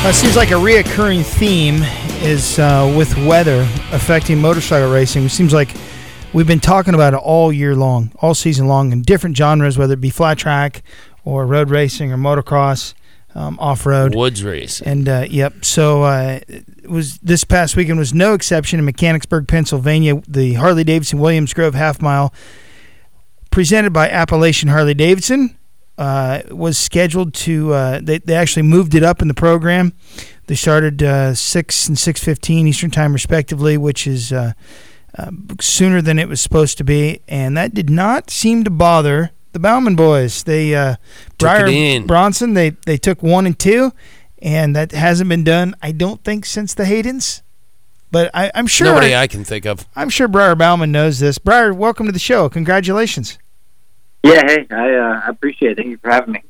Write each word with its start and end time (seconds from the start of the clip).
Uh, 0.00 0.12
seems 0.12 0.36
like 0.36 0.50
a 0.52 0.54
reoccurring 0.54 1.24
theme 1.24 1.82
is 2.22 2.58
uh, 2.58 2.94
with 2.96 3.14
weather 3.26 3.62
affecting 3.92 4.40
motorcycle 4.40 4.90
racing. 4.90 5.24
It 5.24 5.30
seems 5.30 5.52
like 5.52 5.74
we've 6.32 6.46
been 6.46 6.60
talking 6.60 6.94
about 6.94 7.14
it 7.14 7.18
all 7.18 7.52
year 7.52 7.74
long, 7.74 8.12
all 8.20 8.32
season 8.32 8.68
long, 8.68 8.92
in 8.92 9.02
different 9.02 9.36
genres, 9.36 9.76
whether 9.76 9.94
it 9.94 10.00
be 10.00 10.08
flat 10.08 10.38
track 10.38 10.82
or 11.24 11.44
road 11.44 11.68
racing 11.68 12.12
or 12.12 12.16
motocross, 12.16 12.94
um, 13.34 13.58
off 13.58 13.84
road. 13.84 14.14
Woods 14.14 14.42
race. 14.42 14.80
And 14.80 15.08
uh, 15.08 15.26
yep, 15.28 15.64
so 15.64 16.04
uh, 16.04 16.38
it 16.48 16.88
was 16.88 17.18
this 17.18 17.44
past 17.44 17.76
weekend 17.76 17.98
was 17.98 18.14
no 18.14 18.34
exception 18.34 18.78
in 18.78 18.84
Mechanicsburg, 18.86 19.46
Pennsylvania. 19.46 20.22
The 20.26 20.54
Harley 20.54 20.84
Davidson 20.84 21.18
Williams 21.18 21.52
Grove 21.52 21.74
Half 21.74 22.00
Mile, 22.00 22.32
presented 23.50 23.92
by 23.92 24.08
Appalachian 24.08 24.70
Harley 24.70 24.94
Davidson, 24.94 25.57
uh, 25.98 26.42
was 26.50 26.78
scheduled 26.78 27.34
to. 27.34 27.74
Uh, 27.74 28.00
they 28.02 28.18
they 28.18 28.34
actually 28.34 28.62
moved 28.62 28.94
it 28.94 29.02
up 29.02 29.20
in 29.20 29.28
the 29.28 29.34
program. 29.34 29.92
They 30.46 30.54
started 30.54 31.02
uh, 31.02 31.34
six 31.34 31.88
and 31.88 31.98
six 31.98 32.22
fifteen 32.22 32.66
Eastern 32.68 32.90
time 32.90 33.12
respectively, 33.12 33.76
which 33.76 34.06
is 34.06 34.32
uh, 34.32 34.52
uh, 35.18 35.30
sooner 35.60 36.00
than 36.00 36.18
it 36.18 36.28
was 36.28 36.40
supposed 36.40 36.78
to 36.78 36.84
be, 36.84 37.20
and 37.28 37.56
that 37.56 37.74
did 37.74 37.90
not 37.90 38.30
seem 38.30 38.64
to 38.64 38.70
bother 38.70 39.32
the 39.52 39.58
Bauman 39.58 39.96
boys. 39.96 40.44
They 40.44 40.74
uh, 40.74 40.96
Took 41.38 41.38
Briar. 41.38 42.00
Bronson 42.00 42.54
they 42.54 42.70
they 42.86 42.96
took 42.96 43.22
one 43.22 43.44
and 43.44 43.58
two, 43.58 43.92
and 44.40 44.76
that 44.76 44.92
hasn't 44.92 45.28
been 45.28 45.44
done. 45.44 45.74
I 45.82 45.92
don't 45.92 46.22
think 46.22 46.46
since 46.46 46.74
the 46.74 46.84
Haydens. 46.84 47.42
But 48.10 48.30
I, 48.32 48.50
I'm 48.54 48.66
sure 48.66 48.86
Nobody 48.86 49.14
I 49.14 49.26
can 49.26 49.44
think 49.44 49.66
of. 49.66 49.86
I'm 49.94 50.08
sure 50.08 50.28
Briar 50.28 50.54
Bauman 50.54 50.90
knows 50.90 51.18
this. 51.18 51.36
Briar, 51.36 51.74
welcome 51.74 52.06
to 52.06 52.12
the 52.12 52.18
show. 52.18 52.48
Congratulations. 52.48 53.38
Yeah, 54.22 54.42
hey, 54.46 54.66
I 54.70 54.94
uh, 54.94 55.22
appreciate 55.28 55.72
it. 55.72 55.76
Thank 55.76 55.88
you 55.88 55.98
for 55.98 56.10
having 56.10 56.32
me. 56.32 56.42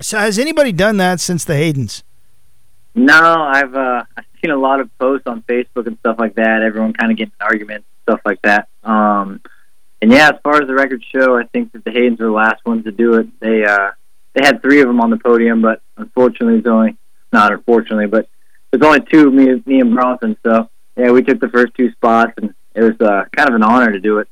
So 0.00 0.18
has 0.18 0.38
anybody 0.38 0.72
done 0.72 0.96
that 0.96 1.20
since 1.20 1.44
the 1.44 1.52
Haydens? 1.52 2.02
No, 2.94 3.14
I've 3.14 3.74
uh, 3.74 4.04
I've 4.16 4.24
seen 4.42 4.50
a 4.50 4.56
lot 4.56 4.80
of 4.80 4.96
posts 4.98 5.26
on 5.26 5.42
Facebook 5.42 5.86
and 5.86 5.98
stuff 5.98 6.16
like 6.18 6.34
that. 6.34 6.62
Everyone 6.62 6.92
kind 6.92 7.10
of 7.10 7.18
getting 7.18 7.32
arguments, 7.40 7.86
and 7.88 8.14
stuff 8.14 8.20
like 8.24 8.40
that. 8.42 8.68
Um, 8.82 9.40
and 10.00 10.10
yeah, 10.10 10.30
as 10.30 10.40
far 10.42 10.60
as 10.60 10.66
the 10.66 10.74
records 10.74 11.04
show, 11.04 11.36
I 11.36 11.44
think 11.44 11.72
that 11.72 11.84
the 11.84 11.90
Haydens 11.90 12.18
were 12.18 12.26
the 12.26 12.32
last 12.32 12.64
ones 12.66 12.84
to 12.84 12.92
do 12.92 13.14
it. 13.14 13.28
They 13.40 13.64
uh, 13.64 13.92
they 14.34 14.44
had 14.44 14.60
three 14.60 14.80
of 14.80 14.88
them 14.88 15.00
on 15.00 15.10
the 15.10 15.16
podium, 15.16 15.62
but 15.62 15.80
unfortunately, 15.96 16.58
it's 16.58 16.66
only 16.66 16.96
not 17.32 17.52
unfortunately, 17.52 18.06
but 18.06 18.28
there's 18.70 18.82
only 18.82 19.00
two 19.00 19.30
me 19.30 19.62
me 19.64 19.80
and 19.80 19.94
Bronson. 19.94 20.36
So 20.44 20.68
yeah, 20.96 21.12
we 21.12 21.22
took 21.22 21.40
the 21.40 21.48
first 21.48 21.74
two 21.74 21.92
spots, 21.92 22.32
and 22.36 22.54
it 22.74 22.82
was 22.82 23.00
uh, 23.00 23.24
kind 23.34 23.48
of 23.48 23.54
an 23.54 23.62
honor 23.62 23.92
to 23.92 24.00
do 24.00 24.18
it, 24.18 24.28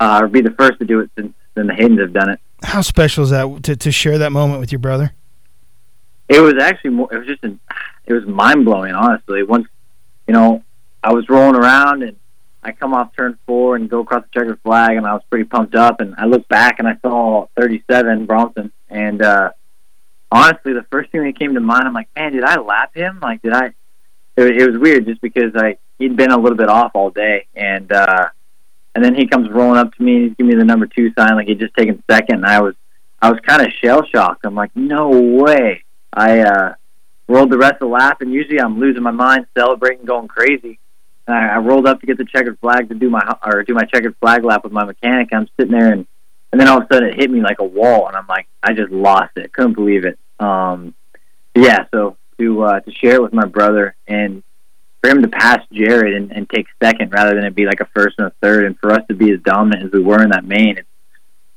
uh, 0.00 0.20
or 0.22 0.28
be 0.28 0.40
the 0.40 0.52
first 0.52 0.78
to 0.78 0.84
do 0.84 1.00
it 1.00 1.10
since 1.18 1.34
then 1.54 1.66
the 1.66 1.72
Haydens 1.72 2.00
have 2.00 2.12
done 2.12 2.30
it. 2.30 2.40
How 2.62 2.80
special 2.80 3.24
is 3.24 3.30
that 3.30 3.62
to, 3.64 3.76
to 3.76 3.92
share 3.92 4.18
that 4.18 4.32
moment 4.32 4.60
with 4.60 4.72
your 4.72 4.78
brother? 4.78 5.12
it 6.28 6.40
was 6.40 6.54
actually 6.60 6.90
more 6.90 7.12
it 7.12 7.18
was 7.18 7.26
just 7.26 7.44
an, 7.44 7.60
it 8.06 8.12
was 8.12 8.24
mind 8.26 8.64
blowing 8.64 8.94
honestly 8.94 9.42
once 9.42 9.66
you 10.26 10.34
know 10.34 10.62
i 11.02 11.12
was 11.12 11.28
rolling 11.28 11.56
around 11.56 12.02
and 12.02 12.16
i 12.62 12.72
come 12.72 12.94
off 12.94 13.14
turn 13.16 13.38
four 13.46 13.76
and 13.76 13.90
go 13.90 14.00
across 14.00 14.22
the 14.22 14.40
checkered 14.40 14.60
flag 14.62 14.96
and 14.96 15.06
i 15.06 15.12
was 15.12 15.22
pretty 15.28 15.44
pumped 15.44 15.74
up 15.74 16.00
and 16.00 16.14
i 16.16 16.24
looked 16.24 16.48
back 16.48 16.78
and 16.78 16.88
i 16.88 16.96
saw 17.02 17.46
37 17.56 18.26
bronson 18.26 18.72
and 18.88 19.22
uh 19.22 19.50
honestly 20.32 20.72
the 20.72 20.86
first 20.90 21.10
thing 21.10 21.22
that 21.24 21.38
came 21.38 21.54
to 21.54 21.60
mind 21.60 21.84
i'm 21.84 21.94
like 21.94 22.08
man 22.16 22.32
did 22.32 22.44
i 22.44 22.58
lap 22.58 22.94
him 22.94 23.18
like 23.20 23.42
did 23.42 23.52
i 23.52 23.66
it, 24.36 24.62
it 24.62 24.70
was 24.70 24.78
weird 24.78 25.06
just 25.06 25.20
because 25.20 25.54
i 25.56 25.76
he'd 25.98 26.16
been 26.16 26.32
a 26.32 26.38
little 26.38 26.58
bit 26.58 26.68
off 26.68 26.92
all 26.94 27.10
day 27.10 27.46
and 27.54 27.92
uh 27.92 28.28
and 28.94 29.04
then 29.04 29.14
he 29.14 29.26
comes 29.26 29.48
rolling 29.50 29.78
up 29.78 29.94
to 29.94 30.02
me 30.02 30.16
and 30.16 30.24
he's 30.24 30.36
giving 30.36 30.50
me 30.50 30.56
the 30.56 30.64
number 30.64 30.86
two 30.86 31.12
sign 31.18 31.36
like 31.36 31.46
he'd 31.46 31.58
just 31.60 31.74
taken 31.74 32.02
second 32.10 32.36
and 32.36 32.46
i 32.46 32.60
was 32.60 32.74
i 33.20 33.30
was 33.30 33.40
kind 33.40 33.62
of 33.66 33.72
shell 33.72 34.04
shocked 34.06 34.44
i'm 34.44 34.54
like 34.54 34.74
no 34.74 35.08
way 35.08 35.84
I 36.14 36.40
uh, 36.40 36.74
rolled 37.28 37.50
the 37.50 37.58
rest 37.58 37.74
of 37.74 37.80
the 37.80 37.86
lap, 37.86 38.20
and 38.20 38.32
usually 38.32 38.60
I'm 38.60 38.78
losing 38.78 39.02
my 39.02 39.10
mind, 39.10 39.46
celebrating, 39.56 40.06
going 40.06 40.28
crazy. 40.28 40.78
And 41.26 41.36
I, 41.36 41.54
I 41.54 41.58
rolled 41.58 41.86
up 41.86 42.00
to 42.00 42.06
get 42.06 42.18
the 42.18 42.24
checkered 42.24 42.58
flag 42.60 42.88
to 42.88 42.94
do 42.94 43.10
my 43.10 43.36
or 43.44 43.62
do 43.64 43.74
my 43.74 43.84
checkered 43.84 44.16
flag 44.20 44.44
lap 44.44 44.62
with 44.64 44.72
my 44.72 44.84
mechanic. 44.84 45.30
I'm 45.32 45.48
sitting 45.58 45.72
there, 45.72 45.92
and 45.92 46.06
and 46.52 46.60
then 46.60 46.68
all 46.68 46.78
of 46.78 46.84
a 46.84 46.94
sudden 46.94 47.10
it 47.10 47.16
hit 47.16 47.30
me 47.30 47.40
like 47.40 47.58
a 47.58 47.64
wall, 47.64 48.06
and 48.06 48.16
I'm 48.16 48.26
like, 48.28 48.46
I 48.62 48.72
just 48.72 48.92
lost 48.92 49.36
it. 49.36 49.52
Couldn't 49.52 49.74
believe 49.74 50.04
it. 50.04 50.18
Um, 50.38 50.94
yeah, 51.54 51.86
so 51.92 52.16
to 52.38 52.62
uh, 52.62 52.80
to 52.80 52.92
share 52.92 53.16
it 53.16 53.22
with 53.22 53.32
my 53.32 53.46
brother 53.46 53.96
and 54.06 54.42
for 55.04 55.10
him 55.10 55.20
to 55.20 55.28
pass 55.28 55.60
Jared 55.70 56.14
and, 56.14 56.32
and 56.32 56.48
take 56.48 56.66
second 56.82 57.12
rather 57.12 57.34
than 57.34 57.44
it 57.44 57.54
be 57.54 57.66
like 57.66 57.80
a 57.80 57.86
first 57.94 58.14
and 58.16 58.28
a 58.28 58.32
third, 58.42 58.64
and 58.64 58.78
for 58.78 58.90
us 58.90 59.00
to 59.08 59.14
be 59.14 59.30
as 59.32 59.40
dominant 59.40 59.84
as 59.84 59.92
we 59.92 60.00
were 60.00 60.22
in 60.22 60.30
that 60.30 60.46
main, 60.46 60.78
it's 60.78 60.88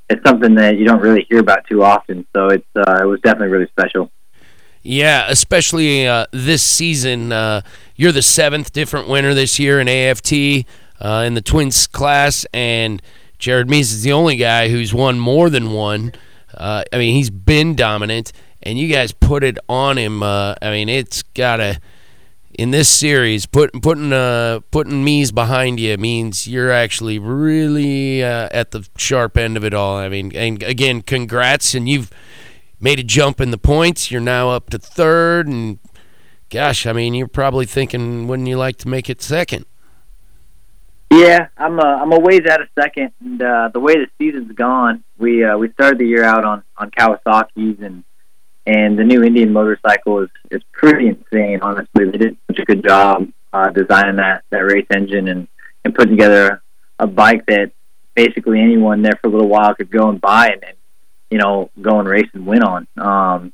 it's 0.10 0.24
something 0.26 0.56
that 0.56 0.78
you 0.78 0.86
don't 0.86 1.02
really 1.02 1.26
hear 1.30 1.40
about 1.40 1.66
too 1.68 1.82
often. 1.84 2.26
So 2.36 2.48
it's 2.48 2.68
uh, 2.76 3.00
it 3.02 3.06
was 3.06 3.22
definitely 3.22 3.50
really 3.50 3.68
special. 3.68 4.12
Yeah, 4.84 5.28
especially 5.30 6.08
uh, 6.08 6.26
this 6.32 6.62
season. 6.62 7.32
Uh, 7.32 7.62
you're 7.96 8.12
the 8.12 8.22
seventh 8.22 8.74
different 8.74 9.08
winner 9.08 9.34
this 9.34 9.60
year 9.60 9.80
in 9.80 9.88
AFT 9.88 10.66
uh, 11.00 11.24
in 11.26 11.34
the 11.34 11.42
twins 11.42 11.88
class, 11.88 12.46
and 12.54 13.02
Jared 13.40 13.70
Mees 13.70 13.94
is 13.94 14.04
the 14.04 14.12
only 14.12 14.36
guy 14.36 14.68
who's 14.68 14.94
won 14.94 15.20
more 15.20 15.50
than 15.50 15.72
one. 15.72 16.12
Uh, 16.54 16.84
I 16.92 16.98
mean, 16.98 17.16
he's 17.16 17.30
been 17.30 17.76
dominant, 17.76 18.34
and 18.62 18.78
you 18.78 18.90
guys 18.90 19.14
put 19.14 19.44
it 19.46 19.58
on 19.70 19.98
him. 19.98 20.22
Uh, 20.22 20.56
I 20.62 20.72
mean, 20.72 20.90
it's 20.90 21.24
gotta 21.24 21.80
in 22.58 22.72
this 22.72 22.90
series 22.90 23.46
put, 23.46 23.72
putting 23.82 24.12
uh, 24.12 24.60
putting 24.72 25.04
Mees 25.04 25.32
behind 25.32 25.80
you 25.80 25.96
means 25.98 26.48
you're 26.48 26.72
actually 26.72 27.20
really 27.20 28.24
uh, 28.24 28.50
at 28.52 28.72
the 28.72 28.88
sharp 28.98 29.38
end 29.38 29.56
of 29.56 29.64
it 29.64 29.74
all. 29.74 29.96
I 29.98 30.10
mean, 30.10 30.36
and 30.36 30.62
again, 30.64 31.04
congrats, 31.04 31.76
and 31.76 31.88
you've 31.88 32.12
made 32.80 33.00
a 33.00 33.04
jump 33.04 33.40
in 33.40 33.52
the 33.52 33.58
points. 33.58 34.12
You're 34.12 34.22
now 34.22 34.50
up 34.50 34.72
to 34.72 34.80
third, 34.80 35.48
and 35.48 35.80
gosh, 36.50 36.86
I 36.88 36.94
mean, 36.94 37.14
you're 37.14 37.28
probably 37.28 37.68
thinking, 37.68 38.28
wouldn't 38.28 38.48
you 38.48 38.58
like 38.58 38.78
to 38.78 38.88
make 38.88 39.10
it 39.10 39.22
second? 39.22 39.66
Yeah, 41.12 41.48
I'm 41.58 41.80
a 41.80 41.86
I'm 41.86 42.12
a 42.12 42.20
ways 42.20 42.42
out 42.50 42.62
of 42.62 42.68
second, 42.78 43.12
and 43.24 43.42
uh, 43.42 43.70
the 43.72 43.80
way 43.80 43.94
the 43.94 44.08
season's 44.18 44.52
gone, 44.54 45.04
we 45.18 45.44
uh, 45.44 45.58
we 45.58 45.72
started 45.72 46.00
the 46.00 46.06
year 46.06 46.24
out 46.24 46.44
on 46.44 46.64
on 46.76 46.90
Kawasaki's, 46.92 47.82
and 47.82 48.04
and 48.68 49.00
the 49.00 49.04
new 49.04 49.24
Indian 49.24 49.52
motorcycle 49.52 50.20
is 50.20 50.30
is 50.52 50.62
pretty 50.74 51.08
insane. 51.08 51.60
Honestly, 51.62 52.06
they 52.12 52.18
did 52.18 52.38
such 52.48 52.60
a 52.60 52.66
good 52.66 52.84
job 52.84 53.28
uh, 53.54 53.70
designing 53.70 54.18
that 54.18 54.44
that 54.52 54.60
race 54.60 54.86
engine 54.94 55.30
and 55.30 55.48
and 55.84 55.96
putting 55.96 56.12
together 56.12 56.62
a 57.00 57.08
bike 57.08 57.46
that 57.48 57.72
basically 58.14 58.60
anyone 58.60 59.02
there 59.02 59.18
for 59.22 59.28
a 59.28 59.32
little 59.32 59.48
while 59.48 59.74
could 59.74 59.90
go 59.90 60.10
and 60.10 60.20
buy 60.20 60.50
and, 60.50 60.64
and 60.64 60.76
you 61.32 61.38
know 61.38 61.72
go 61.82 62.00
and 62.00 62.10
race 62.10 62.30
and 62.34 62.46
win 62.46 62.62
on. 62.62 62.88
Um, 62.98 63.54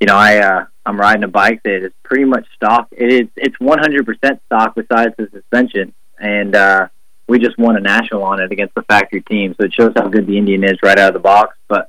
you 0.00 0.06
know, 0.06 0.16
I 0.16 0.38
uh, 0.38 0.64
I'm 0.84 0.98
riding 0.98 1.22
a 1.22 1.28
bike 1.28 1.62
that 1.62 1.84
is 1.84 1.92
pretty 2.02 2.24
much 2.24 2.46
stock. 2.56 2.88
It 2.90 3.12
is 3.12 3.28
it's 3.36 3.56
100% 3.58 4.40
stock 4.46 4.74
besides 4.74 5.14
the 5.16 5.28
suspension, 5.32 5.94
and 6.18 6.56
uh, 6.56 6.88
we 7.28 7.38
just 7.38 7.56
won 7.56 7.76
a 7.76 7.80
national 7.80 8.24
on 8.24 8.40
it 8.40 8.50
against 8.50 8.74
the 8.74 8.82
factory 8.82 9.20
team. 9.20 9.54
So 9.60 9.66
it 9.66 9.74
shows 9.74 9.92
how 9.94 10.08
good 10.08 10.26
the 10.26 10.36
Indian 10.36 10.64
is 10.64 10.78
right 10.82 10.98
out 10.98 11.08
of 11.08 11.14
the 11.14 11.20
box. 11.20 11.56
But 11.68 11.88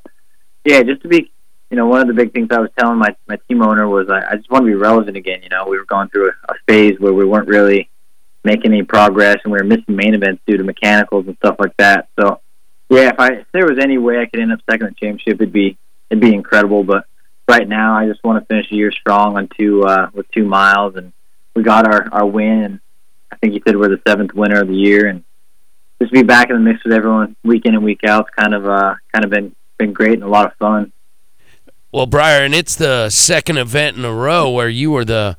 yeah, 0.64 0.84
just 0.84 1.02
to 1.02 1.08
be, 1.08 1.32
you 1.72 1.78
know, 1.78 1.88
one 1.88 2.02
of 2.02 2.08
the 2.08 2.14
big 2.14 2.34
things 2.34 2.50
I 2.52 2.60
was 2.60 2.70
telling 2.78 3.00
my 3.00 3.16
my 3.28 3.38
team 3.48 3.64
owner 3.64 3.88
was 3.88 4.10
I, 4.10 4.34
I 4.34 4.36
just 4.36 4.52
want 4.52 4.64
to 4.64 4.68
be 4.68 4.76
relevant 4.76 5.16
again. 5.16 5.42
You 5.42 5.50
know, 5.50 5.66
we 5.68 5.78
were 5.78 5.86
going 5.86 6.10
through 6.10 6.28
a, 6.28 6.52
a 6.52 6.56
phase 6.68 7.00
where 7.00 7.14
we 7.14 7.26
weren't 7.26 7.48
really 7.48 7.90
making 8.44 8.74
any 8.74 8.84
progress, 8.84 9.38
and 9.44 9.54
we 9.54 9.58
were 9.58 9.64
missing 9.64 9.96
main 9.96 10.14
events 10.14 10.42
due 10.46 10.58
to 10.58 10.64
mechanicals 10.64 11.28
and 11.28 11.38
stuff 11.38 11.56
like 11.60 11.76
that. 11.78 12.10
So 12.20 12.42
yeah, 12.90 13.10
if 13.10 13.20
I 13.20 13.28
if 13.36 13.48
there 13.54 13.66
was 13.66 13.80
any 13.80 13.98
way 13.98 14.20
I 14.20 14.26
could 14.26 14.42
end 14.42 14.52
up 14.52 14.60
second 14.70 14.88
in 14.88 14.94
the 14.94 15.00
championship, 15.00 15.36
it'd 15.36 15.54
be 15.54 15.78
it'd 16.10 16.22
be 16.22 16.34
incredible. 16.34 16.84
But 16.84 17.06
right 17.48 17.68
now, 17.68 17.98
I 17.98 18.06
just 18.06 18.22
want 18.22 18.44
to 18.44 18.46
finish 18.46 18.70
the 18.70 18.76
year 18.76 18.92
strong 18.92 19.38
on 19.38 19.48
two 19.58 19.84
uh, 19.84 20.10
with 20.14 20.30
two 20.32 20.46
miles, 20.46 20.98
and 20.98 21.14
we 21.56 21.64
got 21.64 21.88
our 21.88 22.10
our 22.12 22.26
win. 22.26 22.64
And 22.64 22.80
I 23.32 23.38
think 23.38 23.54
you 23.54 23.62
said 23.66 23.78
we're 23.78 23.88
the 23.88 24.02
seventh 24.06 24.34
winner 24.34 24.60
of 24.60 24.68
the 24.68 24.76
year, 24.76 25.08
and 25.08 25.24
just 26.02 26.12
be 26.12 26.24
back 26.24 26.50
in 26.50 26.58
the 26.58 26.62
mix 26.62 26.84
with 26.84 26.92
everyone 26.92 27.38
week 27.46 27.66
in 27.66 27.76
and 27.76 27.84
week 27.86 28.04
out. 28.04 28.28
It's 28.28 28.36
kind 28.36 28.54
of 28.54 28.68
uh 28.68 28.96
kind 29.14 29.24
of 29.24 29.32
been 29.32 29.56
been 29.78 29.94
great 29.94 30.16
and 30.16 30.24
a 30.24 30.28
lot 30.28 30.48
of 30.48 30.58
fun. 30.58 30.92
Well, 31.94 32.06
Briar, 32.06 32.46
and 32.46 32.56
it's 32.56 32.76
the 32.76 33.10
second 33.10 33.58
event 33.58 33.98
in 33.98 34.06
a 34.06 34.14
row 34.14 34.50
where 34.50 34.70
you 34.70 34.92
were 34.92 35.04
the 35.04 35.36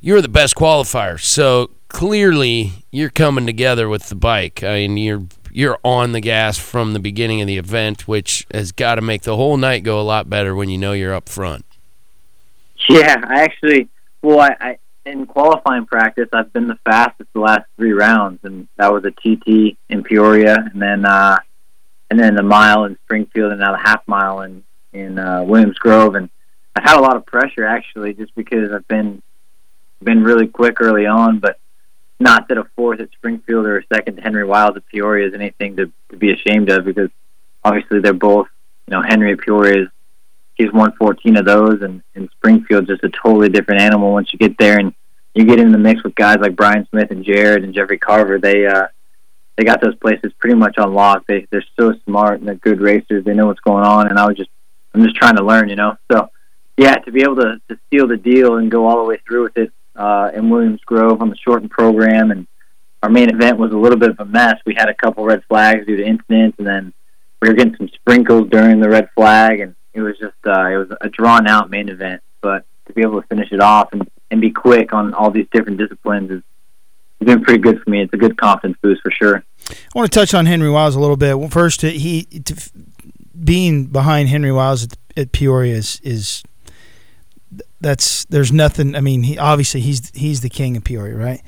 you 0.00 0.14
were 0.14 0.22
the 0.22 0.28
best 0.28 0.54
qualifier. 0.54 1.20
So 1.20 1.70
clearly, 1.88 2.84
you're 2.92 3.10
coming 3.10 3.44
together 3.44 3.88
with 3.88 4.08
the 4.08 4.14
bike. 4.14 4.62
I 4.62 4.86
mean, 4.86 4.96
you're 4.98 5.24
you're 5.50 5.78
on 5.82 6.12
the 6.12 6.20
gas 6.20 6.58
from 6.58 6.92
the 6.92 7.00
beginning 7.00 7.40
of 7.40 7.48
the 7.48 7.56
event, 7.56 8.06
which 8.06 8.46
has 8.54 8.70
got 8.70 8.96
to 8.96 9.00
make 9.00 9.22
the 9.22 9.34
whole 9.34 9.56
night 9.56 9.82
go 9.82 10.00
a 10.00 10.02
lot 10.02 10.30
better 10.30 10.54
when 10.54 10.68
you 10.68 10.78
know 10.78 10.92
you're 10.92 11.14
up 11.14 11.28
front. 11.28 11.64
Yeah, 12.88 13.16
I 13.26 13.42
actually, 13.42 13.88
well, 14.22 14.40
I, 14.40 14.54
I 14.60 14.78
in 15.06 15.26
qualifying 15.26 15.86
practice, 15.86 16.28
I've 16.32 16.52
been 16.52 16.68
the 16.68 16.78
fastest 16.84 17.32
the 17.32 17.40
last 17.40 17.64
three 17.76 17.92
rounds, 17.92 18.40
and 18.44 18.68
that 18.76 18.92
was 18.92 19.04
a 19.04 19.10
TT 19.10 19.76
in 19.88 20.04
Peoria, 20.04 20.56
and 20.72 20.80
then 20.80 21.04
uh, 21.04 21.38
and 22.12 22.20
then 22.20 22.36
the 22.36 22.44
mile 22.44 22.84
in 22.84 22.96
Springfield, 23.04 23.50
and 23.50 23.60
now 23.60 23.72
the 23.72 23.82
half 23.82 24.06
mile 24.06 24.42
in 24.42 24.62
in 24.96 25.18
uh, 25.18 25.42
Williams 25.42 25.78
Grove, 25.78 26.14
and 26.14 26.30
I 26.74 26.82
had 26.82 26.98
a 26.98 27.02
lot 27.02 27.16
of 27.16 27.26
pressure 27.26 27.64
actually, 27.64 28.14
just 28.14 28.34
because 28.34 28.72
I've 28.72 28.88
been 28.88 29.22
been 30.02 30.22
really 30.22 30.46
quick 30.46 30.80
early 30.80 31.06
on, 31.06 31.38
but 31.38 31.58
not 32.20 32.48
that 32.48 32.58
a 32.58 32.64
fourth 32.76 33.00
at 33.00 33.10
Springfield 33.12 33.66
or 33.66 33.78
a 33.78 33.86
second 33.92 34.16
to 34.16 34.22
Henry 34.22 34.44
Wiles 34.44 34.76
at 34.76 34.86
Peoria 34.86 35.28
is 35.28 35.34
anything 35.34 35.76
to, 35.76 35.90
to 36.10 36.16
be 36.16 36.32
ashamed 36.32 36.70
of, 36.70 36.84
because 36.84 37.10
obviously 37.64 38.00
they're 38.00 38.12
both, 38.12 38.48
you 38.86 38.92
know, 38.92 39.02
Henry 39.02 39.32
at 39.32 39.38
Peoria 39.38 39.82
is 39.82 39.88
he's 40.54 40.72
won 40.72 40.92
14 40.92 41.36
of 41.36 41.44
those, 41.44 41.82
and, 41.82 42.02
and 42.14 42.28
Springfield's 42.32 42.88
just 42.88 43.04
a 43.04 43.10
totally 43.10 43.48
different 43.48 43.80
animal 43.80 44.12
once 44.12 44.32
you 44.32 44.38
get 44.38 44.56
there 44.58 44.78
and 44.78 44.94
you 45.34 45.44
get 45.44 45.60
in 45.60 45.70
the 45.70 45.78
mix 45.78 46.02
with 46.02 46.14
guys 46.14 46.38
like 46.40 46.56
Brian 46.56 46.86
Smith 46.88 47.10
and 47.10 47.24
Jared 47.24 47.62
and 47.62 47.74
Jeffrey 47.74 47.98
Carver. 47.98 48.38
They 48.38 48.66
uh, 48.66 48.86
they 49.56 49.64
got 49.64 49.82
those 49.82 49.94
places 49.96 50.32
pretty 50.38 50.56
much 50.56 50.76
unlocked. 50.78 51.26
They 51.26 51.46
they're 51.50 51.64
so 51.78 51.94
smart 52.06 52.38
and 52.40 52.48
they're 52.48 52.54
good 52.54 52.80
racers. 52.80 53.24
They 53.24 53.34
know 53.34 53.46
what's 53.46 53.60
going 53.60 53.84
on, 53.84 54.08
and 54.08 54.18
I 54.18 54.26
was 54.26 54.36
just 54.36 54.50
I'm 54.96 55.04
just 55.04 55.16
trying 55.16 55.36
to 55.36 55.44
learn, 55.44 55.68
you 55.68 55.76
know. 55.76 55.96
So 56.10 56.30
yeah, 56.76 56.96
to 56.96 57.12
be 57.12 57.22
able 57.22 57.36
to 57.36 57.60
to 57.68 57.78
seal 57.90 58.08
the 58.08 58.16
deal 58.16 58.56
and 58.56 58.70
go 58.70 58.86
all 58.86 58.98
the 58.98 59.08
way 59.08 59.18
through 59.26 59.44
with 59.44 59.56
it 59.58 59.72
uh, 59.94 60.30
in 60.34 60.50
Williams 60.50 60.80
Grove 60.84 61.20
on 61.20 61.30
the 61.30 61.36
shortened 61.36 61.70
program, 61.70 62.30
and 62.30 62.46
our 63.02 63.10
main 63.10 63.28
event 63.28 63.58
was 63.58 63.72
a 63.72 63.76
little 63.76 63.98
bit 63.98 64.10
of 64.10 64.20
a 64.20 64.24
mess. 64.24 64.56
We 64.64 64.74
had 64.74 64.88
a 64.88 64.94
couple 64.94 65.24
red 65.24 65.44
flags 65.44 65.86
due 65.86 65.96
to 65.96 66.04
incidents, 66.04 66.58
and 66.58 66.66
then 66.66 66.92
we 67.40 67.48
were 67.48 67.54
getting 67.54 67.76
some 67.76 67.88
sprinkles 67.88 68.48
during 68.50 68.80
the 68.80 68.88
red 68.88 69.10
flag, 69.14 69.60
and 69.60 69.74
it 69.92 70.00
was 70.00 70.18
just 70.18 70.36
uh, 70.46 70.66
it 70.66 70.76
was 70.76 70.88
a 71.00 71.08
drawn 71.08 71.46
out 71.46 71.70
main 71.70 71.88
event, 71.88 72.22
but 72.40 72.64
to 72.86 72.92
be 72.92 73.02
able 73.02 73.20
to 73.20 73.26
finish 73.28 73.52
it 73.52 73.60
off 73.60 73.92
and, 73.92 74.08
and 74.30 74.40
be 74.40 74.50
quick 74.50 74.92
on 74.92 75.12
all 75.14 75.30
these 75.30 75.46
different 75.52 75.78
disciplines 75.78 76.30
is 76.30 76.42
has 77.20 77.26
been 77.26 77.42
pretty 77.42 77.60
good 77.60 77.80
for 77.82 77.88
me. 77.88 78.02
It's 78.02 78.12
a 78.12 78.18
good 78.18 78.36
confidence 78.36 78.78
boost 78.82 79.00
for 79.02 79.10
sure. 79.10 79.42
I 79.70 79.74
want 79.94 80.12
to 80.12 80.18
touch 80.18 80.34
on 80.34 80.44
Henry 80.44 80.70
Wiles 80.70 80.94
a 80.94 81.00
little 81.00 81.16
bit. 81.16 81.38
Well, 81.38 81.48
first, 81.48 81.80
he 81.80 82.28
being 83.46 83.86
behind 83.86 84.28
Henry 84.28 84.52
Wiles 84.52 84.84
at, 84.84 84.96
at 85.16 85.32
Peoria 85.32 85.74
is, 85.74 86.00
is 86.02 86.42
that's 87.80 88.24
there's 88.26 88.52
nothing. 88.52 88.94
I 88.94 89.00
mean, 89.00 89.22
he 89.22 89.38
obviously 89.38 89.80
he's 89.80 90.10
he's 90.14 90.40
the 90.40 90.48
king 90.48 90.76
of 90.76 90.84
Peoria, 90.84 91.16
right? 91.16 91.42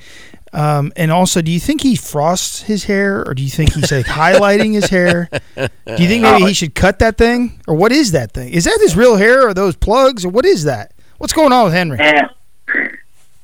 Um, 0.53 0.93
and 0.97 1.11
also, 1.11 1.43
do 1.43 1.51
you 1.51 1.61
think 1.61 1.83
he 1.83 1.95
frosts 1.97 2.63
his 2.63 2.85
hair, 2.85 3.23
or 3.27 3.35
do 3.35 3.43
you 3.43 3.51
think 3.51 3.75
he's 3.75 3.93
like 3.93 4.07
highlighting 4.07 4.73
his 4.73 4.87
hair? 4.87 5.29
Do 5.57 5.69
you 6.03 6.09
think 6.09 6.23
maybe 6.23 6.45
he 6.45 6.55
should 6.55 6.75
cut 6.75 7.01
that 7.01 7.19
thing, 7.19 7.61
or 7.67 7.75
what 7.75 7.93
is 7.93 8.13
that 8.13 8.33
thing? 8.33 8.53
Is 8.53 8.65
that 8.65 8.79
his 8.81 8.97
real 8.97 9.17
hair, 9.17 9.47
or 9.47 9.53
those 9.53 9.77
plugs, 9.77 10.25
or 10.25 10.31
what 10.31 10.47
is 10.47 10.65
that? 10.65 10.95
What's 11.19 11.33
going 11.33 11.53
on 11.53 11.65
with 11.65 11.75
Henry? 11.75 11.99
And 12.01 12.31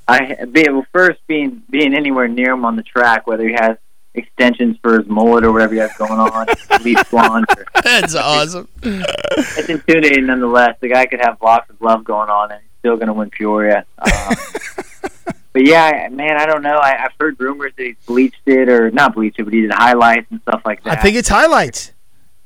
I 0.09 0.45
be 0.45 0.65
well, 0.71 0.87
first 0.93 1.21
being 1.27 1.63
being 1.69 1.95
anywhere 1.95 2.29
near 2.29 2.53
him 2.53 2.65
on 2.65 2.77
the 2.77 2.83
track, 2.83 3.27
whether 3.27 3.47
he 3.47 3.55
has 3.55 3.77
extensions 4.15 4.77
for 4.83 4.99
his 5.01 5.09
mullet 5.09 5.45
or 5.45 5.53
whatever 5.53 5.75
he 5.75 5.81
has 5.81 5.93
going 5.97 6.13
on, 6.13 6.47
bleach 6.81 6.99
blonde. 7.11 7.47
Or, 7.57 7.67
That's 7.83 8.15
awesome. 8.15 8.69
it's 8.83 9.69
intimidating 9.69 10.27
nonetheless. 10.27 10.77
The 10.81 10.89
guy 10.89 11.07
could 11.07 11.21
have 11.21 11.39
lots 11.43 11.69
of 11.71 11.81
love 11.81 12.05
going 12.05 12.31
on, 12.31 12.53
and 12.53 12.61
he's 12.61 12.71
still 12.81 12.97
going 12.97 13.09
to 13.09 13.13
win 13.13 13.31
Peoria. 13.31 13.85
Um, 13.99 14.11
but 15.53 15.67
yeah, 15.67 16.09
man, 16.13 16.37
I 16.37 16.47
don't 16.47 16.63
know. 16.63 16.77
I, 16.77 17.05
I've 17.05 17.13
heard 17.19 17.39
rumors 17.41 17.73
that 17.77 17.85
he's 17.85 17.97
bleached 18.07 18.43
it 18.47 18.69
or 18.69 18.91
not 18.91 19.15
bleached 19.15 19.39
it, 19.39 19.45
but 19.45 19.53
he 19.53 19.63
did 19.63 19.73
highlights 19.73 20.27
and 20.31 20.41
stuff 20.43 20.63
like 20.65 20.83
that. 20.85 20.99
I 20.99 21.03
think 21.03 21.17
it's 21.17 21.29
highlights. 21.29 21.93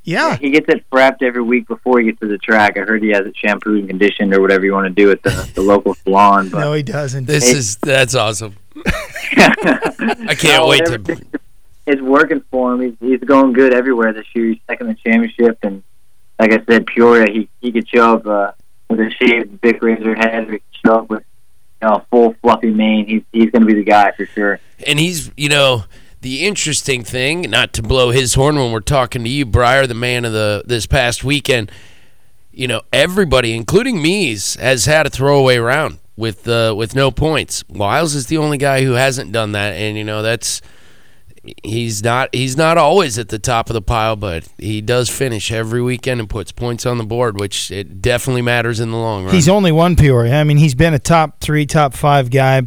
Yeah. 0.05 0.37
He 0.39 0.49
gets 0.51 0.67
it 0.71 0.89
prepped 0.91 1.21
every 1.23 1.43
week 1.43 1.69
before 1.69 2.01
he 2.01 2.07
gets 2.07 2.21
to 2.21 2.29
the 2.29 2.39
track. 2.39 2.79
I 2.79 2.81
heard 2.81 3.03
he 3.03 3.11
has 3.11 3.27
it 3.27 3.37
shampooed 3.37 3.81
and 3.81 3.89
conditioned 3.91 4.33
or 4.33 4.41
whatever 4.41 4.65
you 4.65 4.73
want 4.73 4.87
to 4.87 4.91
do 5.03 5.11
at 5.11 5.23
the, 5.23 5.51
the 5.55 5.61
local 5.61 5.93
salon. 5.97 6.49
But 6.49 6.61
No, 6.61 6.73
he 6.73 6.83
doesn't. 6.83 7.25
This 7.27 7.51
Hey. 7.53 7.59
is 7.59 7.77
that's 7.77 8.15
awesome. 8.15 8.57
I 8.87 10.35
can't 10.39 10.63
No, 10.63 10.69
wait 10.69 10.87
to. 10.87 11.21
It's 11.89 12.03
working 12.03 12.43
for 12.51 12.75
him. 12.75 12.81
He's, 12.83 12.95
he's 13.01 13.21
going 13.21 13.55
good 13.55 13.73
everywhere 13.73 14.13
this 14.13 14.27
year. 14.35 14.49
He's 14.49 14.59
second 14.67 14.89
in 14.89 14.95
the 14.95 15.11
championship, 15.11 15.59
and 15.63 15.83
like 16.39 16.53
I 16.53 16.63
said, 16.69 16.87
Peoria, 16.87 17.31
he 17.33 17.49
he 17.61 17.73
could 17.73 17.89
show 17.89 18.15
up 18.15 18.27
uh, 18.27 18.53
with 18.89 19.01
a 19.01 19.11
shaved 19.11 19.61
big 19.61 19.83
Razor 19.83 20.15
head. 20.15 20.49
Or 20.49 20.53
he 20.53 20.59
could 20.59 20.77
show 20.85 20.95
up 20.97 21.11
with 21.11 21.25
you 21.81 21.89
know, 21.89 21.95
a 21.97 22.07
full 22.11 22.35
fluffy 22.43 22.71
mane. 22.71 23.07
He's 23.07 23.23
he's 23.33 23.51
going 23.51 23.63
to 23.63 23.67
be 23.67 23.75
the 23.75 23.85
guy 23.85 24.13
for 24.13 24.27
sure. 24.27 24.61
And 24.87 24.99
he's, 24.99 25.31
you 25.37 25.49
know, 25.49 25.85
the 26.21 26.47
interesting 26.47 27.05
thing, 27.05 27.43
not 27.43 27.73
to 27.75 27.83
blow 27.83 28.11
his 28.11 28.35
horn 28.35 28.57
when 28.57 28.73
we're 28.73 28.81
talking 28.81 29.25
to 29.25 29.31
you, 29.31 29.47
Briar, 29.47 29.87
the 29.87 29.95
man 29.95 30.25
of 30.25 30.33
the 30.33 30.63
this 30.67 30.87
past 30.87 31.25
weekend. 31.25 31.71
You 32.53 32.67
know, 32.67 32.83
everybody, 32.93 33.55
including 33.55 34.03
me's, 34.03 34.57
has 34.57 34.87
had 34.87 35.07
a 35.07 35.11
throwaway 35.11 35.59
round 35.59 35.99
with 36.17 36.47
uh, 36.49 36.75
with 36.77 36.95
no 36.95 37.11
points. 37.11 37.65
Wiles 37.69 38.15
is 38.15 38.27
the 38.27 38.37
only 38.37 38.59
guy 38.59 38.83
who 38.83 38.93
hasn't 38.93 39.33
done 39.33 39.53
that, 39.53 39.75
and 39.75 39.97
you 39.97 40.05
know 40.05 40.23
that's 40.23 40.61
he's 41.63 42.03
not 42.03 42.35
he's 42.35 42.57
not 42.57 42.79
always 42.79 43.19
at 43.19 43.29
the 43.29 43.39
top 43.39 43.71
of 43.71 43.75
the 43.75 43.83
pile, 43.83 44.17
but 44.17 44.49
he 44.59 44.81
does 44.81 45.09
finish 45.09 45.51
every 45.53 45.83
weekend 45.83 46.21
and 46.21 46.29
puts 46.29 46.53
points 46.53 46.87
on 46.87 46.99
the 46.99 47.05
board, 47.05 47.39
which 47.39 47.71
it 47.71 48.01
definitely 48.01 48.43
matters 48.43 48.81
in 48.81 48.91
the 48.91 48.97
long 48.97 49.25
run. 49.25 49.35
He's 49.35 49.49
only 49.49 49.73
won 49.73 49.97
Peoria. 49.97 50.35
I 50.41 50.45
mean, 50.45 50.57
he's 50.57 50.75
been 50.75 50.95
a 50.95 50.99
top 50.99 51.41
three, 51.41 51.67
top 51.67 51.95
five 51.95 52.31
guy, 52.31 52.63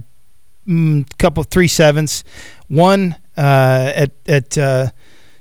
mm, 0.68 1.06
couple 1.18 1.44
three 1.44 1.68
sevenths, 1.68 2.24
one 2.68 3.16
uh, 3.38 3.92
at 3.96 4.12
at 4.28 4.58
uh, 4.58 4.92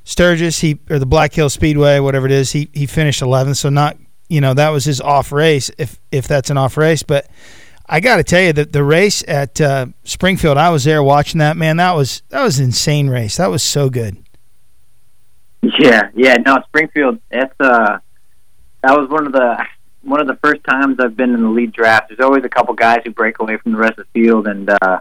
Sturgis. 0.05 0.61
He 0.61 0.79
or 0.89 0.99
the 0.99 1.07
Black 1.07 1.33
Hill 1.33 1.51
Speedway, 1.51 1.99
whatever 1.99 2.27
it 2.27 2.33
is. 2.33 2.53
He 2.53 2.69
he 2.73 2.87
finished 2.87 3.23
11th, 3.23 3.57
so 3.57 3.69
not 3.69 3.97
you 4.29 4.41
know 4.41 4.55
that 4.55 4.71
was 4.71 4.85
his 4.85 5.01
off 5.01 5.33
race, 5.33 5.71
if 5.79 5.99
if 6.11 6.29
that's 6.29 6.51
an 6.51 6.59
off 6.59 6.77
race. 6.77 7.03
But 7.03 7.29
I 7.93 7.99
got 7.99 8.19
to 8.19 8.23
tell 8.23 8.41
you 8.41 8.53
that 8.53 8.73
the 8.73 8.85
race 8.85 9.25
at 9.27 9.61
uh, 9.61 9.87
Springfield, 10.05 10.57
I 10.57 10.71
was 10.71 10.85
there 10.85 11.03
watching 11.03 11.41
that. 11.41 11.57
Man, 11.57 11.79
that 11.79 11.97
was 11.97 12.23
that 12.29 12.41
was 12.41 12.61
an 12.61 12.67
insane 12.67 13.11
race. 13.11 13.37
That 13.39 13.51
was 13.51 13.65
so 13.65 13.91
good. 13.91 14.17
Yeah, 15.61 16.09
yeah. 16.15 16.37
No, 16.37 16.61
Springfield. 16.69 17.19
That's 17.33 17.53
uh, 17.59 17.99
that 18.85 18.97
was 18.97 19.11
one 19.11 19.27
of 19.27 19.33
the 19.33 19.67
one 20.03 20.21
of 20.21 20.29
the 20.29 20.37
first 20.37 20.63
times 20.63 20.99
I've 21.01 21.17
been 21.17 21.35
in 21.35 21.43
the 21.43 21.49
lead 21.49 21.73
draft. 21.73 22.09
There's 22.09 22.21
always 22.21 22.45
a 22.45 22.49
couple 22.49 22.75
guys 22.75 23.01
who 23.05 23.11
break 23.11 23.41
away 23.41 23.57
from 23.57 23.73
the 23.73 23.79
rest 23.79 23.99
of 23.99 24.07
the 24.07 24.23
field, 24.23 24.47
and 24.47 24.71
uh, 24.71 25.01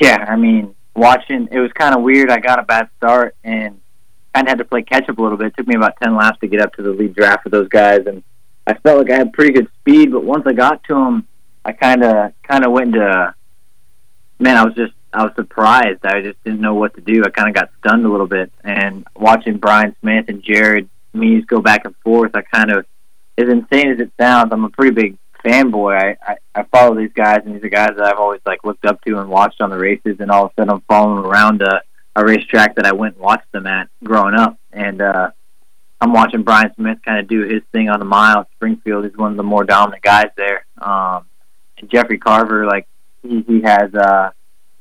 yeah, 0.00 0.24
I 0.26 0.36
mean, 0.36 0.74
watching 0.96 1.48
it 1.52 1.58
was 1.58 1.70
kind 1.72 1.94
of 1.94 2.00
weird. 2.00 2.30
I 2.30 2.38
got 2.38 2.58
a 2.58 2.62
bad 2.62 2.88
start 2.96 3.36
and 3.44 3.78
kind 4.34 4.46
of 4.46 4.48
had 4.48 4.58
to 4.58 4.64
play 4.64 4.80
catch 4.80 5.06
up 5.10 5.18
a 5.18 5.22
little 5.22 5.36
bit. 5.36 5.48
It 5.48 5.56
took 5.58 5.66
me 5.66 5.76
about 5.76 5.98
ten 6.02 6.16
laps 6.16 6.40
to 6.40 6.48
get 6.48 6.62
up 6.62 6.72
to 6.76 6.82
the 6.82 6.92
lead 6.92 7.14
draft 7.14 7.44
with 7.44 7.52
those 7.52 7.68
guys, 7.68 8.06
and 8.06 8.22
I 8.66 8.72
felt 8.72 9.00
like 9.00 9.10
I 9.10 9.18
had 9.18 9.34
pretty 9.34 9.52
good 9.52 9.68
speed. 9.80 10.12
But 10.12 10.24
once 10.24 10.44
I 10.46 10.54
got 10.54 10.82
to 10.84 10.94
them, 10.94 11.26
I 11.64 11.72
kind 11.72 12.02
of 12.02 12.32
kind 12.42 12.64
of 12.64 12.72
went 12.72 12.94
into 12.94 13.34
man. 14.38 14.56
I 14.56 14.64
was 14.64 14.74
just 14.74 14.92
I 15.12 15.24
was 15.24 15.32
surprised. 15.36 16.04
I 16.04 16.22
just 16.22 16.42
didn't 16.44 16.60
know 16.60 16.74
what 16.74 16.94
to 16.94 17.00
do. 17.00 17.22
I 17.24 17.30
kind 17.30 17.48
of 17.48 17.54
got 17.54 17.70
stunned 17.78 18.04
a 18.04 18.08
little 18.08 18.26
bit, 18.26 18.52
and 18.64 19.06
watching 19.16 19.58
Brian 19.58 19.94
Smith 20.00 20.26
and 20.28 20.42
Jared 20.42 20.88
Mees 21.12 21.44
go 21.44 21.60
back 21.60 21.84
and 21.84 21.94
forth, 22.04 22.34
I 22.34 22.42
kind 22.42 22.70
of 22.70 22.86
as 23.36 23.48
insane 23.48 23.90
as 23.90 24.00
it 24.00 24.12
sounds. 24.18 24.52
I'm 24.52 24.64
a 24.64 24.70
pretty 24.70 24.94
big 24.94 25.18
fanboy. 25.44 25.98
I, 25.98 26.32
I 26.32 26.36
I 26.54 26.62
follow 26.64 26.94
these 26.96 27.12
guys, 27.12 27.40
and 27.44 27.54
these 27.54 27.64
are 27.64 27.68
guys 27.68 27.92
that 27.96 28.06
I've 28.06 28.18
always 28.18 28.40
like 28.46 28.64
looked 28.64 28.84
up 28.84 29.02
to 29.04 29.18
and 29.18 29.28
watched 29.28 29.60
on 29.60 29.70
the 29.70 29.78
races, 29.78 30.16
and 30.20 30.30
all 30.30 30.46
of 30.46 30.52
a 30.52 30.54
sudden 30.60 30.72
I'm 30.72 30.82
following 30.82 31.24
around 31.24 31.62
a, 31.62 31.82
a 32.16 32.24
racetrack 32.24 32.76
that 32.76 32.86
I 32.86 32.92
went 32.92 33.16
and 33.16 33.24
watched 33.24 33.50
them 33.52 33.66
at 33.66 33.88
growing 34.04 34.34
up, 34.34 34.58
and 34.72 35.02
uh, 35.02 35.30
I'm 36.00 36.12
watching 36.12 36.42
Brian 36.42 36.72
Smith 36.74 36.98
kind 37.04 37.18
of 37.18 37.28
do 37.28 37.42
his 37.42 37.62
thing 37.72 37.88
on 37.88 37.98
the 37.98 38.06
mile 38.06 38.48
Springfield. 38.54 39.04
He's 39.04 39.16
one 39.16 39.32
of 39.32 39.36
the 39.36 39.42
more 39.42 39.64
dominant 39.64 40.02
guys 40.02 40.28
there. 40.36 40.64
Um, 40.78 41.26
and 41.80 41.90
Jeffrey 41.90 42.18
Carver, 42.18 42.66
like 42.66 42.86
he, 43.22 43.42
he 43.42 43.62
has 43.62 43.94
uh 43.94 44.30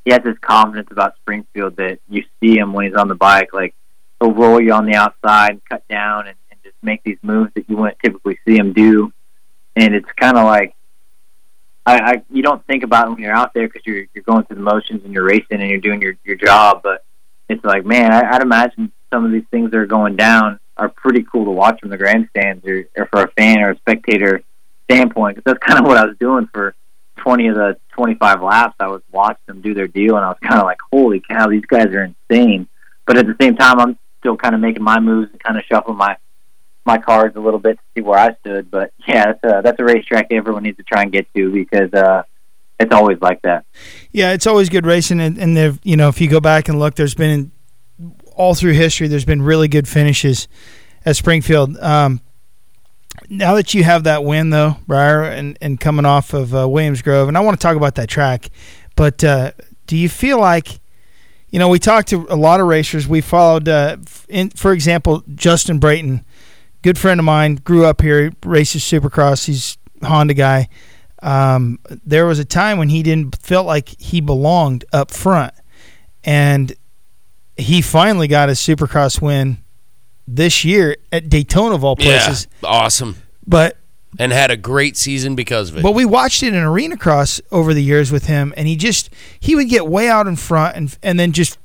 he 0.06 0.12
has 0.12 0.22
this 0.24 0.38
confidence 0.40 0.88
about 0.92 1.16
Springfield 1.18 1.76
that 1.78 2.00
you 2.10 2.24
see 2.40 2.58
him 2.58 2.74
when 2.74 2.88
he's 2.88 2.96
on 2.96 3.08
the 3.08 3.16
bike, 3.16 3.54
like 3.54 3.76
he'll 4.20 4.34
roll 4.34 4.62
you 4.62 4.74
on 4.74 4.86
the 4.86 4.96
outside 4.96 5.52
and 5.52 5.66
cut 5.66 5.88
down 5.88 6.28
and, 6.28 6.38
and 6.50 6.60
just 6.64 6.76
make 6.82 7.04
these 7.04 7.18
moves 7.22 7.52
that 7.56 7.70
you 7.70 7.78
wouldn't 7.78 8.00
typically 8.04 8.40
see 8.48 8.56
him 8.56 8.74
do. 8.74 9.14
And 9.76 9.94
it's 9.94 10.10
kind 10.18 10.38
of 10.38 10.46
like 10.46 10.76
I, 11.86 12.00
I 12.00 12.24
you 12.30 12.44
don't 12.44 12.66
think 12.66 12.84
about 12.84 13.08
it 13.08 13.12
when 13.12 13.20
you're 13.20 13.36
out 13.36 13.54
there 13.54 13.68
because 13.68 13.86
you're 13.86 14.06
you're 14.14 14.24
going 14.24 14.46
through 14.46 14.58
the 14.58 14.64
motions 14.64 15.04
and 15.04 15.14
you're 15.14 15.26
racing 15.26 15.62
and 15.62 15.70
you're 15.70 15.80
doing 15.80 16.02
your 16.02 16.16
your 16.24 16.36
job, 16.36 16.82
but 16.84 17.04
it's 17.48 17.64
like 17.64 17.86
man, 17.86 18.12
I, 18.12 18.36
I'd 18.36 18.42
imagine 18.42 18.92
some 19.12 19.26
of 19.26 19.32
these 19.32 19.46
things 19.52 19.72
that 19.72 19.78
are 19.78 19.86
going 19.86 20.16
down 20.16 20.60
are 20.78 20.90
pretty 20.90 21.24
cool 21.24 21.46
to 21.46 21.52
watch 21.52 21.80
from 21.82 21.90
the 21.90 21.98
grandstands 21.98 22.66
or, 22.66 22.88
or 22.96 23.06
for 23.08 23.24
a 23.24 23.32
fan 23.32 23.60
or 23.60 23.72
a 23.72 23.78
spectator 23.78 24.42
standpoint 24.86 25.36
because 25.36 25.54
that's 25.54 25.66
kind 25.66 25.80
of 25.80 25.86
what 25.86 25.98
I 25.98 26.06
was 26.06 26.18
doing 26.18 26.48
for 26.54 26.76
20 27.20 27.48
of 27.48 27.56
the 27.56 27.78
25 27.94 28.42
laps. 28.42 28.76
I 28.80 28.88
was 28.88 29.02
watching 29.12 29.44
them 29.48 29.62
do 29.62 29.74
their 29.74 29.88
deal 29.88 30.16
and 30.16 30.26
I 30.26 30.30
was 30.30 30.38
kind 30.42 30.60
of 30.60 30.66
like, 30.66 30.80
holy 30.92 31.22
cow, 31.22 31.48
these 31.48 31.66
guys 31.66 31.88
are 31.88 32.04
insane. 32.04 32.68
But 33.06 33.18
at 33.18 33.28
the 33.28 33.36
same 33.40 33.56
time, 33.56 33.80
I'm 33.80 33.98
still 34.20 34.38
kind 34.38 34.56
of 34.56 34.62
making 34.62 34.84
my 34.84 35.00
moves 35.00 35.32
and 35.32 35.42
kind 35.42 35.58
of 35.58 35.64
shuffling 35.66 35.98
my 35.98 36.18
my 36.86 36.98
cards 36.98 37.36
a 37.36 37.40
little 37.40 37.60
bit 37.60 37.78
to 37.78 37.84
see 37.96 38.02
where 38.02 38.18
I 38.18 38.36
stood. 38.40 38.72
But 38.72 38.92
yeah, 39.08 39.26
that's 39.26 39.44
a, 39.44 39.62
that's 39.64 39.80
a 39.80 39.84
racetrack 39.84 40.28
everyone 40.32 40.64
needs 40.64 40.78
to 40.78 40.84
try 40.84 41.04
and 41.04 41.12
get 41.12 41.32
to 41.36 41.52
because 41.52 41.94
uh, 41.94 42.24
it's 42.80 42.94
always 42.94 43.20
like 43.22 43.42
that. 43.44 43.66
Yeah, 44.12 44.32
it's 44.34 44.48
always 44.48 44.70
good 44.70 44.86
racing, 44.86 45.20
and, 45.20 45.38
and 45.38 45.56
there, 45.56 45.78
you 45.84 45.98
know, 45.98 46.08
if 46.10 46.20
you 46.20 46.30
go 46.30 46.40
back 46.40 46.70
and 46.70 46.80
look, 46.80 46.96
there's 46.96 47.16
been 47.16 47.52
all 48.36 48.56
through 48.56 48.74
history, 48.74 49.08
there's 49.08 49.26
been 49.26 49.42
really 49.42 49.68
good 49.68 49.88
finishes 49.88 50.48
at 51.06 51.16
Springfield. 51.16 51.78
Um, 51.78 52.22
now 53.30 53.56
that 53.56 53.74
you 53.74 53.84
have 53.84 54.04
that 54.04 54.24
win 54.24 54.50
though, 54.50 54.78
Briar, 54.88 55.24
and 55.24 55.58
and 55.62 55.80
coming 55.80 56.06
off 56.06 56.34
of 56.34 56.54
uh, 56.54 56.68
Williams 56.68 57.02
Grove, 57.02 57.28
and 57.28 57.38
I 57.38 57.42
want 57.42 57.60
to 57.60 57.62
talk 57.62 57.78
about 57.78 57.96
that 57.96 58.10
track, 58.10 58.50
but 58.96 59.24
uh, 59.24 59.52
do 59.86 59.96
you 59.96 60.10
feel 60.10 60.40
like, 60.40 60.80
you 61.50 61.58
know, 61.58 61.70
we 61.70 61.80
talked 61.80 62.10
to 62.10 62.28
a 62.30 62.36
lot 62.36 62.60
of 62.60 62.68
racers. 62.68 63.08
We 63.08 63.22
followed, 63.22 63.68
uh, 63.68 63.98
in, 64.28 64.52
for 64.52 64.72
example, 64.72 65.24
Justin 65.34 65.80
Brayton, 65.80 66.24
good 66.84 66.98
friend 66.98 67.20
of 67.20 67.26
mine, 67.26 67.56
grew 67.56 67.86
up 67.86 68.02
here, 68.02 68.32
races 68.46 68.84
Supercross. 68.84 69.46
He's 69.46 69.78
Honda 70.04 70.34
guy. 70.34 70.70
Um, 71.24 71.80
there 72.06 72.26
was 72.26 72.40
a 72.40 72.46
time 72.46 72.78
when 72.78 72.90
he 72.90 73.04
didn't 73.04 73.36
felt 73.42 73.66
like 73.66 73.90
he 74.00 74.22
belonged 74.22 74.86
up 74.94 75.12
front, 75.12 75.54
and 76.24 76.74
he 77.58 77.82
finally 77.82 78.28
got 78.28 78.50
his 78.50 78.60
Supercross 78.60 79.22
win 79.22 79.58
this 80.36 80.64
year 80.64 80.96
at 81.12 81.30
Daytona 81.30 81.76
of 81.76 81.84
all 81.84 81.96
places. 81.96 82.48
Yeah, 82.62 82.70
awesome. 82.70 83.16
But 83.48 83.78
and 84.18 84.32
had 84.32 84.52
a 84.52 84.58
great 84.58 84.98
season 84.98 85.36
because 85.36 85.70
of 85.70 85.78
it. 85.78 85.84
but 85.84 85.92
we 85.94 86.06
watched 86.06 86.42
it 86.44 86.54
in 86.54 86.60
arena 86.62 86.98
cross 86.98 87.40
over 87.52 87.74
the 87.74 87.84
years 87.84 88.12
with 88.12 88.26
him, 88.26 88.54
and 88.58 88.68
he 88.68 88.76
just 88.76 89.10
he 89.40 89.56
would 89.56 89.70
get 89.70 89.88
way 89.88 90.08
out 90.10 90.28
in 90.28 90.36
front, 90.36 90.76
and 90.76 90.98
and 91.04 91.20
then 91.20 91.32
just 91.32 91.58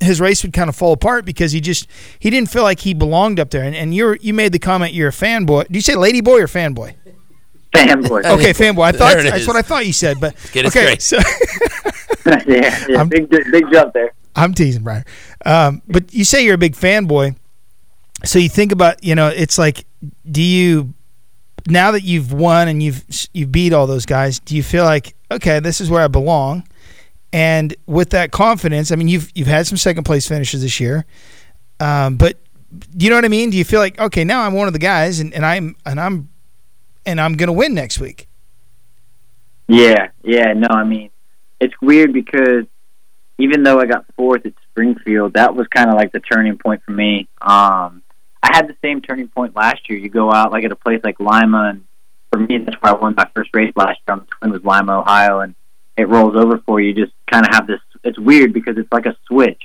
his 0.00 0.20
race 0.20 0.42
would 0.42 0.52
kind 0.52 0.68
of 0.68 0.76
fall 0.76 0.92
apart 0.92 1.24
because 1.24 1.52
he 1.52 1.60
just 1.60 1.88
he 2.18 2.28
didn't 2.28 2.50
feel 2.50 2.62
like 2.62 2.80
he 2.80 2.92
belonged 2.92 3.40
up 3.40 3.50
there. 3.50 3.62
And 3.62 3.74
and 3.74 3.94
you 3.94 4.16
you 4.20 4.34
made 4.34 4.52
the 4.52 4.58
comment 4.58 4.92
you're 4.92 5.08
a 5.08 5.12
fanboy. 5.12 5.68
Do 5.68 5.74
you 5.74 5.80
say 5.82 5.96
lady 5.96 6.20
boy 6.20 6.40
or 6.42 6.46
fanboy? 6.46 6.94
Fanboy. 7.72 8.24
Okay, 8.24 8.52
fanboy. 8.52 8.84
I 8.84 8.92
thought 8.92 9.14
There 9.16 9.20
it 9.20 9.30
that's 9.30 9.42
is. 9.42 9.46
what 9.46 9.56
I 9.56 9.62
thought 9.62 9.86
you 9.86 9.92
said, 9.92 10.18
but 10.20 10.34
Get 10.52 10.64
it 10.64 10.68
okay. 10.68 10.96
So 10.98 11.18
yeah, 12.46 12.84
yeah 12.88 13.04
big 13.04 13.28
big 13.28 13.64
jump 13.72 13.92
there. 13.92 14.12
I'm 14.36 14.54
teasing, 14.54 14.82
Briar. 14.82 15.04
Um, 15.44 15.82
but 15.88 16.12
you 16.12 16.24
say 16.24 16.44
you're 16.44 16.54
a 16.54 16.58
big 16.58 16.74
fanboy, 16.74 17.36
so 18.24 18.38
you 18.38 18.48
think 18.48 18.70
about 18.70 19.02
you 19.02 19.14
know 19.14 19.28
it's 19.28 19.58
like, 19.58 19.86
do 20.30 20.42
you 20.42 20.94
now 21.66 21.90
that 21.90 22.02
you've 22.02 22.32
won 22.32 22.68
and 22.68 22.82
you've 22.82 23.04
you've 23.32 23.50
beat 23.50 23.72
all 23.72 23.86
those 23.86 24.06
guys, 24.06 24.38
do 24.38 24.54
you 24.54 24.62
feel 24.62 24.84
like 24.84 25.14
okay, 25.30 25.58
this 25.58 25.80
is 25.80 25.90
where 25.90 26.02
I 26.02 26.08
belong? 26.08 26.68
And 27.32 27.74
with 27.86 28.10
that 28.10 28.30
confidence, 28.30 28.92
I 28.92 28.96
mean, 28.96 29.08
you've 29.08 29.30
you've 29.34 29.48
had 29.48 29.66
some 29.66 29.78
second 29.78 30.04
place 30.04 30.28
finishes 30.28 30.62
this 30.62 30.78
year, 30.78 31.06
um, 31.80 32.16
but 32.16 32.38
do 32.96 33.04
you 33.04 33.10
know 33.10 33.16
what 33.16 33.24
I 33.24 33.28
mean? 33.28 33.50
Do 33.50 33.56
you 33.56 33.64
feel 33.64 33.80
like 33.80 33.98
okay, 33.98 34.22
now 34.22 34.42
I'm 34.42 34.52
one 34.52 34.66
of 34.66 34.74
the 34.74 34.78
guys, 34.78 35.18
and, 35.18 35.32
and 35.34 35.44
I'm 35.44 35.76
and 35.84 35.98
I'm 35.98 36.28
and 37.04 37.20
I'm 37.20 37.34
gonna 37.34 37.52
win 37.52 37.74
next 37.74 37.98
week? 37.98 38.28
Yeah, 39.68 40.08
yeah, 40.22 40.52
no, 40.52 40.68
I 40.70 40.84
mean, 40.84 41.10
it's 41.60 41.74
weird 41.82 42.12
because 42.12 42.66
even 43.38 43.62
though 43.62 43.80
I 43.80 43.86
got 43.86 44.06
fourth 44.16 44.46
at 44.46 44.54
Springfield, 44.70 45.34
that 45.34 45.54
was 45.54 45.66
kind 45.68 45.90
of 45.90 45.96
like 45.96 46.12
the 46.12 46.20
turning 46.20 46.58
point 46.58 46.82
for 46.84 46.92
me. 46.92 47.28
Um, 47.40 48.02
I 48.42 48.54
had 48.54 48.68
the 48.68 48.76
same 48.82 49.00
turning 49.00 49.28
point 49.28 49.56
last 49.56 49.88
year. 49.88 49.98
You 49.98 50.08
go 50.08 50.32
out 50.32 50.52
like 50.52 50.64
at 50.64 50.72
a 50.72 50.76
place 50.76 51.00
like 51.04 51.20
Lima, 51.20 51.70
and 51.70 51.84
for 52.32 52.38
me, 52.38 52.58
that's 52.58 52.80
where 52.80 52.94
I 52.94 52.96
won 52.96 53.14
my 53.16 53.28
first 53.34 53.50
race 53.54 53.72
last 53.76 54.00
year 54.06 54.14
on 54.14 54.20
the 54.20 54.26
Twin 54.26 54.52
was 54.52 54.64
Lima, 54.64 55.00
Ohio, 55.00 55.40
and 55.40 55.54
it 55.96 56.08
rolls 56.08 56.36
over 56.36 56.58
for 56.66 56.80
you. 56.80 56.88
You 56.88 57.04
just 57.04 57.12
kind 57.30 57.46
of 57.46 57.54
have 57.54 57.66
this. 57.66 57.80
It's 58.04 58.18
weird 58.18 58.52
because 58.52 58.78
it's 58.78 58.90
like 58.92 59.06
a 59.06 59.16
switch, 59.26 59.62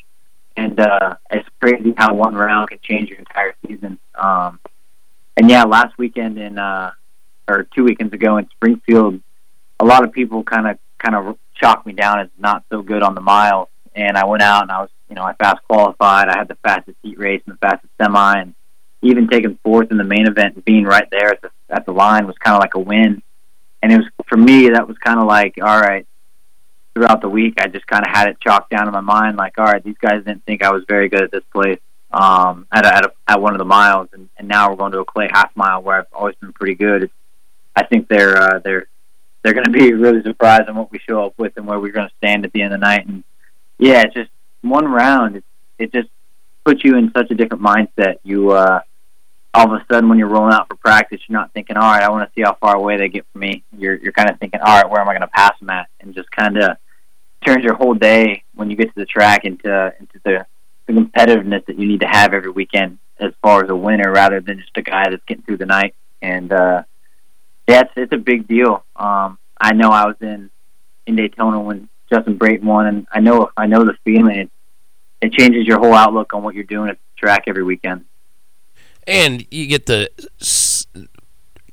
and 0.57 0.79
uh, 0.79 1.15
it's 1.29 1.47
crazy 1.61 1.93
how 1.95 2.13
one 2.13 2.35
round 2.35 2.69
can 2.69 2.79
change 2.81 3.09
your 3.09 3.19
entire 3.19 3.53
season. 3.65 3.99
Um, 4.15 4.59
and 5.37 5.49
yeah, 5.49 5.63
last 5.63 5.97
weekend 5.97 6.37
in 6.37 6.57
uh, 6.57 6.91
or 7.47 7.67
two 7.75 7.83
weekends 7.83 8.13
ago 8.13 8.37
in 8.37 8.49
Springfield, 8.49 9.21
a 9.79 9.85
lot 9.85 10.03
of 10.03 10.11
people 10.11 10.43
kind 10.43 10.67
of 10.67 10.77
kind 11.01 11.15
of 11.15 11.37
chalked 11.55 11.85
me 11.85 11.93
down 11.93 12.19
as 12.19 12.29
not 12.37 12.63
so 12.69 12.81
good 12.81 13.03
on 13.03 13.15
the 13.15 13.21
miles. 13.21 13.69
And 13.95 14.17
I 14.17 14.25
went 14.25 14.41
out 14.41 14.63
and 14.63 14.71
I 14.71 14.81
was, 14.81 14.89
you 15.09 15.15
know, 15.15 15.23
I 15.23 15.33
fast 15.33 15.61
qualified. 15.67 16.29
I 16.29 16.37
had 16.37 16.47
the 16.47 16.57
fastest 16.63 16.97
heat 17.03 17.19
race 17.19 17.41
and 17.45 17.55
the 17.55 17.59
fastest 17.59 17.91
semi, 18.01 18.39
and 18.39 18.53
even 19.01 19.27
taking 19.27 19.57
fourth 19.63 19.91
in 19.91 19.97
the 19.97 20.03
main 20.03 20.27
event 20.27 20.55
and 20.55 20.63
being 20.63 20.85
right 20.85 21.09
there 21.11 21.29
at 21.29 21.41
the 21.41 21.51
at 21.69 21.85
the 21.85 21.91
line 21.91 22.27
was 22.27 22.37
kind 22.37 22.55
of 22.55 22.61
like 22.61 22.75
a 22.75 22.79
win. 22.79 23.21
And 23.81 23.91
it 23.91 23.97
was 23.97 24.07
for 24.27 24.37
me 24.37 24.69
that 24.69 24.87
was 24.87 24.97
kind 24.97 25.19
of 25.19 25.25
like, 25.25 25.55
all 25.61 25.81
right. 25.81 26.05
Throughout 26.93 27.21
the 27.21 27.29
week, 27.29 27.53
I 27.57 27.67
just 27.67 27.87
kind 27.87 28.05
of 28.05 28.11
had 28.13 28.27
it 28.27 28.41
chalked 28.41 28.69
down 28.69 28.85
in 28.85 28.93
my 28.93 28.99
mind, 28.99 29.37
like, 29.37 29.57
all 29.57 29.63
right, 29.63 29.81
these 29.81 29.95
guys 29.97 30.25
didn't 30.25 30.43
think 30.43 30.61
I 30.61 30.71
was 30.71 30.83
very 30.89 31.07
good 31.07 31.23
at 31.23 31.31
this 31.31 31.45
place 31.53 31.79
um, 32.11 32.67
at 32.71 32.85
a, 32.85 32.93
at, 32.93 33.05
a, 33.05 33.11
at 33.27 33.41
one 33.41 33.53
of 33.53 33.59
the 33.59 33.65
miles, 33.65 34.09
and, 34.13 34.29
and 34.37 34.47
now 34.47 34.69
we're 34.69 34.75
going 34.75 34.91
to 34.91 34.99
a 34.99 35.05
clay 35.05 35.29
half 35.31 35.55
mile 35.55 35.81
where 35.81 35.99
I've 35.99 36.07
always 36.11 36.35
been 36.35 36.53
pretty 36.53 36.75
good. 36.75 37.03
It's, 37.03 37.13
I 37.75 37.85
think 37.85 38.09
they're 38.09 38.37
uh, 38.37 38.59
they're 38.59 38.87
they're 39.41 39.53
going 39.53 39.65
to 39.65 39.71
be 39.71 39.93
really 39.93 40.21
surprised 40.23 40.69
on 40.69 40.75
what 40.75 40.91
we 40.91 40.99
show 40.99 41.25
up 41.25 41.33
with 41.37 41.53
and 41.57 41.65
where 41.65 41.79
we're 41.79 41.91
going 41.91 42.07
to 42.07 42.15
stand 42.17 42.45
at 42.45 42.53
the 42.53 42.61
end 42.61 42.73
of 42.73 42.79
the 42.79 42.85
night. 42.85 43.07
And 43.07 43.23
yeah, 43.79 44.03
it's 44.03 44.13
just 44.13 44.29
one 44.61 44.85
round. 44.85 45.37
It, 45.37 45.43
it 45.79 45.91
just 45.91 46.09
puts 46.63 46.83
you 46.83 46.97
in 46.97 47.11
such 47.15 47.31
a 47.31 47.35
different 47.35 47.63
mindset. 47.63 48.17
You 48.23 48.51
uh, 48.51 48.81
all 49.53 49.73
of 49.73 49.81
a 49.81 49.85
sudden 49.91 50.09
when 50.09 50.17
you're 50.17 50.27
rolling 50.27 50.53
out 50.53 50.67
for 50.67 50.75
practice, 50.75 51.19
you're 51.27 51.39
not 51.39 51.53
thinking, 51.53 51.75
all 51.75 51.91
right, 51.91 52.03
I 52.03 52.09
want 52.09 52.29
to 52.29 52.33
see 52.35 52.43
how 52.43 52.55
far 52.55 52.75
away 52.75 52.97
they 52.97 53.09
get 53.09 53.25
from 53.31 53.41
me. 53.41 53.63
You're 53.77 53.95
you're 53.95 54.13
kind 54.13 54.29
of 54.29 54.39
thinking, 54.39 54.61
all 54.61 54.81
right, 54.81 54.89
where 54.89 55.01
am 55.01 55.09
I 55.09 55.13
going 55.13 55.21
to 55.21 55.27
pass 55.27 55.57
them 55.59 55.69
at? 55.69 55.87
And 55.99 56.13
just 56.13 56.31
kind 56.31 56.57
of 56.57 56.77
turns 57.45 57.63
your 57.63 57.73
whole 57.73 57.95
day 57.95 58.43
when 58.53 58.69
you 58.69 58.75
get 58.75 58.93
to 58.93 58.99
the 58.99 59.05
track 59.05 59.45
into 59.45 59.93
into 59.99 60.19
the, 60.23 60.45
the 60.85 60.93
competitiveness 60.93 61.65
that 61.65 61.79
you 61.79 61.87
need 61.87 62.01
to 62.01 62.07
have 62.07 62.33
every 62.33 62.51
weekend 62.51 62.99
as 63.19 63.33
far 63.41 63.63
as 63.63 63.69
a 63.69 63.75
winner 63.75 64.11
rather 64.11 64.39
than 64.41 64.59
just 64.59 64.75
a 64.75 64.81
guy 64.81 65.09
that's 65.09 65.23
getting 65.25 65.43
through 65.43 65.57
the 65.57 65.65
night. 65.65 65.95
And 66.21 66.51
uh, 66.51 66.83
yeah, 67.67 67.81
it's, 67.81 67.91
it's 67.95 68.13
a 68.13 68.17
big 68.17 68.47
deal. 68.47 68.83
Um, 68.95 69.37
I 69.59 69.73
know 69.73 69.89
I 69.89 70.05
was 70.05 70.15
in 70.21 70.49
in 71.07 71.15
Daytona 71.15 71.59
when 71.59 71.89
Justin 72.11 72.37
Brayton 72.37 72.65
won, 72.65 72.87
and 72.87 73.07
I 73.11 73.19
know 73.19 73.49
I 73.57 73.67
know 73.67 73.83
the 73.85 73.95
feeling. 74.03 74.35
It, 74.35 74.51
it 75.21 75.33
changes 75.33 75.67
your 75.67 75.79
whole 75.79 75.93
outlook 75.93 76.33
on 76.33 76.43
what 76.43 76.55
you're 76.55 76.63
doing 76.63 76.89
at 76.89 76.97
the 76.97 77.19
track 77.19 77.43
every 77.47 77.63
weekend. 77.63 78.05
and 79.07 79.45
you 79.51 79.67
get 79.67 79.85
the 79.85 80.09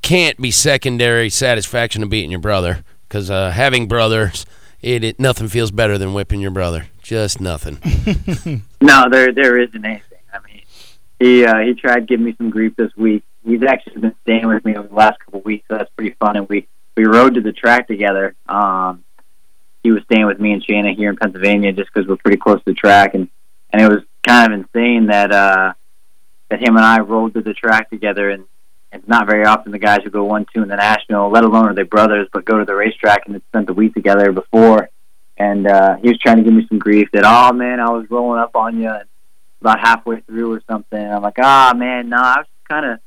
can't 0.03 0.41
be 0.41 0.51
secondary 0.51 1.31
satisfaction 1.31 2.03
of 2.03 2.11
beating 2.11 2.31
your 2.31 2.41
brother 2.41 2.85
because 3.09 3.31
uh, 3.31 3.51
having 3.51 3.89
brothers, 3.89 4.47
it, 4.81 5.03
it 5.03 5.19
nothing 5.19 5.49
feels 5.49 5.71
better 5.71 5.99
than 5.99 6.13
whipping 6.15 6.41
your 6.41 6.51
brother. 6.51 6.87
Just 7.03 7.41
nothing. 7.41 7.79
No, 8.81 9.07
there 9.11 9.33
there 9.33 9.59
isn't 9.59 9.85
anything. 9.85 10.19
I 10.33 10.39
mean, 10.41 10.63
he 11.19 11.45
uh, 11.45 11.59
he 11.59 11.75
tried 11.75 12.07
giving 12.07 12.25
me 12.25 12.35
some 12.39 12.49
grief 12.49 12.75
this 12.77 12.95
week. 12.97 13.25
He's 13.49 13.63
actually 13.63 14.01
been 14.01 14.15
staying 14.23 14.47
with 14.47 14.65
me 14.65 14.77
over 14.77 14.89
the 14.89 14.95
last 14.95 15.19
couple 15.21 15.41
of 15.41 15.45
weeks, 15.45 15.67
so 15.69 15.77
that's 15.77 15.91
pretty 15.97 16.15
fun. 16.21 16.37
And 16.37 16.49
we 16.49 16.69
we 16.97 17.05
rode 17.05 17.35
to 17.35 17.41
the 17.41 17.53
track 17.53 17.87
together. 17.87 18.35
Um, 18.49 19.05
he 19.83 19.93
was 19.93 20.03
staying 20.05 20.27
with 20.27 20.41
me 20.41 20.53
and 20.53 20.65
Shanna 20.65 20.93
here 20.93 21.11
in 21.11 21.17
Pennsylvania 21.17 21.73
just 21.73 21.91
because 21.93 22.09
we're 22.09 22.17
pretty 22.17 22.39
close 22.39 22.59
to 22.59 22.65
the 22.67 22.75
track, 22.75 23.15
and 23.15 23.29
and 23.73 23.83
it 23.83 23.89
was 23.89 24.03
kind 24.27 24.53
of 24.53 24.61
insane 24.61 25.07
that 25.07 25.33
uh, 25.33 25.73
that 26.51 26.61
him 26.61 26.77
and 26.77 26.85
I 26.85 27.01
rode 27.01 27.35
to 27.35 27.41
the 27.41 27.55
track 27.55 27.91
together. 27.91 28.31
And 28.31 28.45
it's 28.93 29.09
not 29.09 29.27
very 29.27 29.45
often 29.45 29.73
the 29.73 29.79
guys 29.79 30.01
who 30.05 30.11
go 30.11 30.25
one 30.25 30.47
two 30.55 30.63
in 30.63 30.69
the 30.69 30.77
national, 30.77 31.31
let 31.31 31.45
alone 31.45 31.67
are 31.67 31.75
they 31.75 31.83
brothers, 31.83 32.29
but 32.33 32.45
go 32.45 32.59
to 32.59 32.65
the 32.65 32.75
racetrack 32.75 33.23
and 33.27 33.35
had 33.35 33.43
spent 33.49 33.67
the 33.67 33.75
week 33.75 33.95
together 33.95 34.33
before 34.33 34.91
and 35.39 35.67
uh, 35.67 35.97
he 35.97 36.09
was 36.09 36.19
trying 36.19 36.37
to 36.39 36.43
give 36.43 36.53
me 36.53 36.67
some 36.69 36.79
grief 36.79 37.09
that 37.13 37.25
oh 37.25 37.53
man 37.53 37.81
I 37.81 37.91
was 37.91 38.11
rolling 38.11 38.41
up 38.41 38.57
on 38.57 38.81
you 38.81 38.93
about 39.61 39.81
halfway 39.81 40.21
through 40.21 40.53
or 40.53 40.63
something. 40.69 41.01
I'm 41.01 41.23
like 41.23 41.39
ah 41.41 41.73
man 41.77 42.09
no 42.09 42.17
I 42.17 42.39
was 42.39 42.47
kind 42.69 42.87
of 42.87 42.99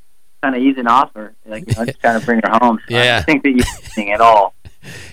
kind 0.41 0.55
of 0.55 0.61
easing 0.61 0.87
off 0.87 1.11
her 1.15 1.33
like 1.45 1.67
you 1.67 1.75
know, 1.77 1.85
just 1.85 2.01
kind 2.01 2.17
of 2.17 2.25
bring 2.25 2.41
her 2.43 2.51
home. 2.61 2.79
So 2.89 2.95
I 2.95 3.03
Yeah. 3.03 3.15
don't 3.17 3.25
think 3.25 3.43
that 3.43 3.49
you 3.51 3.63
anything 3.81 4.11
at 4.11 4.21
all. 4.21 4.53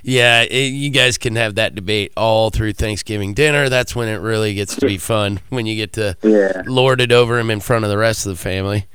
Yeah, 0.02 0.44
it, 0.44 0.68
you 0.72 0.88
guys 0.88 1.18
can 1.18 1.36
have 1.36 1.56
that 1.56 1.74
debate 1.74 2.14
all 2.16 2.48
through 2.48 2.72
Thanksgiving 2.72 3.34
dinner. 3.34 3.68
That's 3.68 3.94
when 3.94 4.08
it 4.08 4.16
really 4.22 4.54
gets 4.54 4.74
to 4.76 4.86
be 4.86 4.96
fun 4.96 5.40
when 5.50 5.66
you 5.66 5.76
get 5.76 5.92
to 5.94 6.16
Yeah 6.22 6.62
lord 6.66 7.02
it 7.02 7.12
over 7.12 7.38
him 7.38 7.50
in 7.50 7.60
front 7.60 7.84
of 7.84 7.90
the 7.90 7.98
rest 7.98 8.24
of 8.24 8.30
the 8.32 8.42
family. 8.42 8.86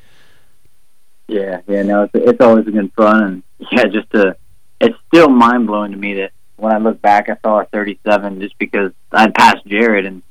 yeah 1.28 1.62
yeah 1.68 1.84
no 1.84 2.04
it's 2.04 2.12
it's 2.16 2.42
always 2.42 2.66
been 2.66 2.90
fun 2.90 3.24
and 3.24 3.44
yeah 3.72 3.86
just 3.86 4.10
to 4.12 4.36
it's 4.82 4.96
still 5.08 5.30
mind 5.30 5.68
blowing 5.68 5.92
to 5.92 5.98
me 5.98 6.16
that 6.16 6.32
when 6.58 6.74
I 6.74 6.78
look 6.80 7.02
back 7.02 7.30
I 7.30 7.38
saw 7.44 7.62
a 7.62 7.66
37 7.66 8.42
just 8.42 8.58
because 8.58 8.92
I'd 9.12 9.34
passed 9.36 9.66
Jared 9.68 10.06
and. 10.06 10.24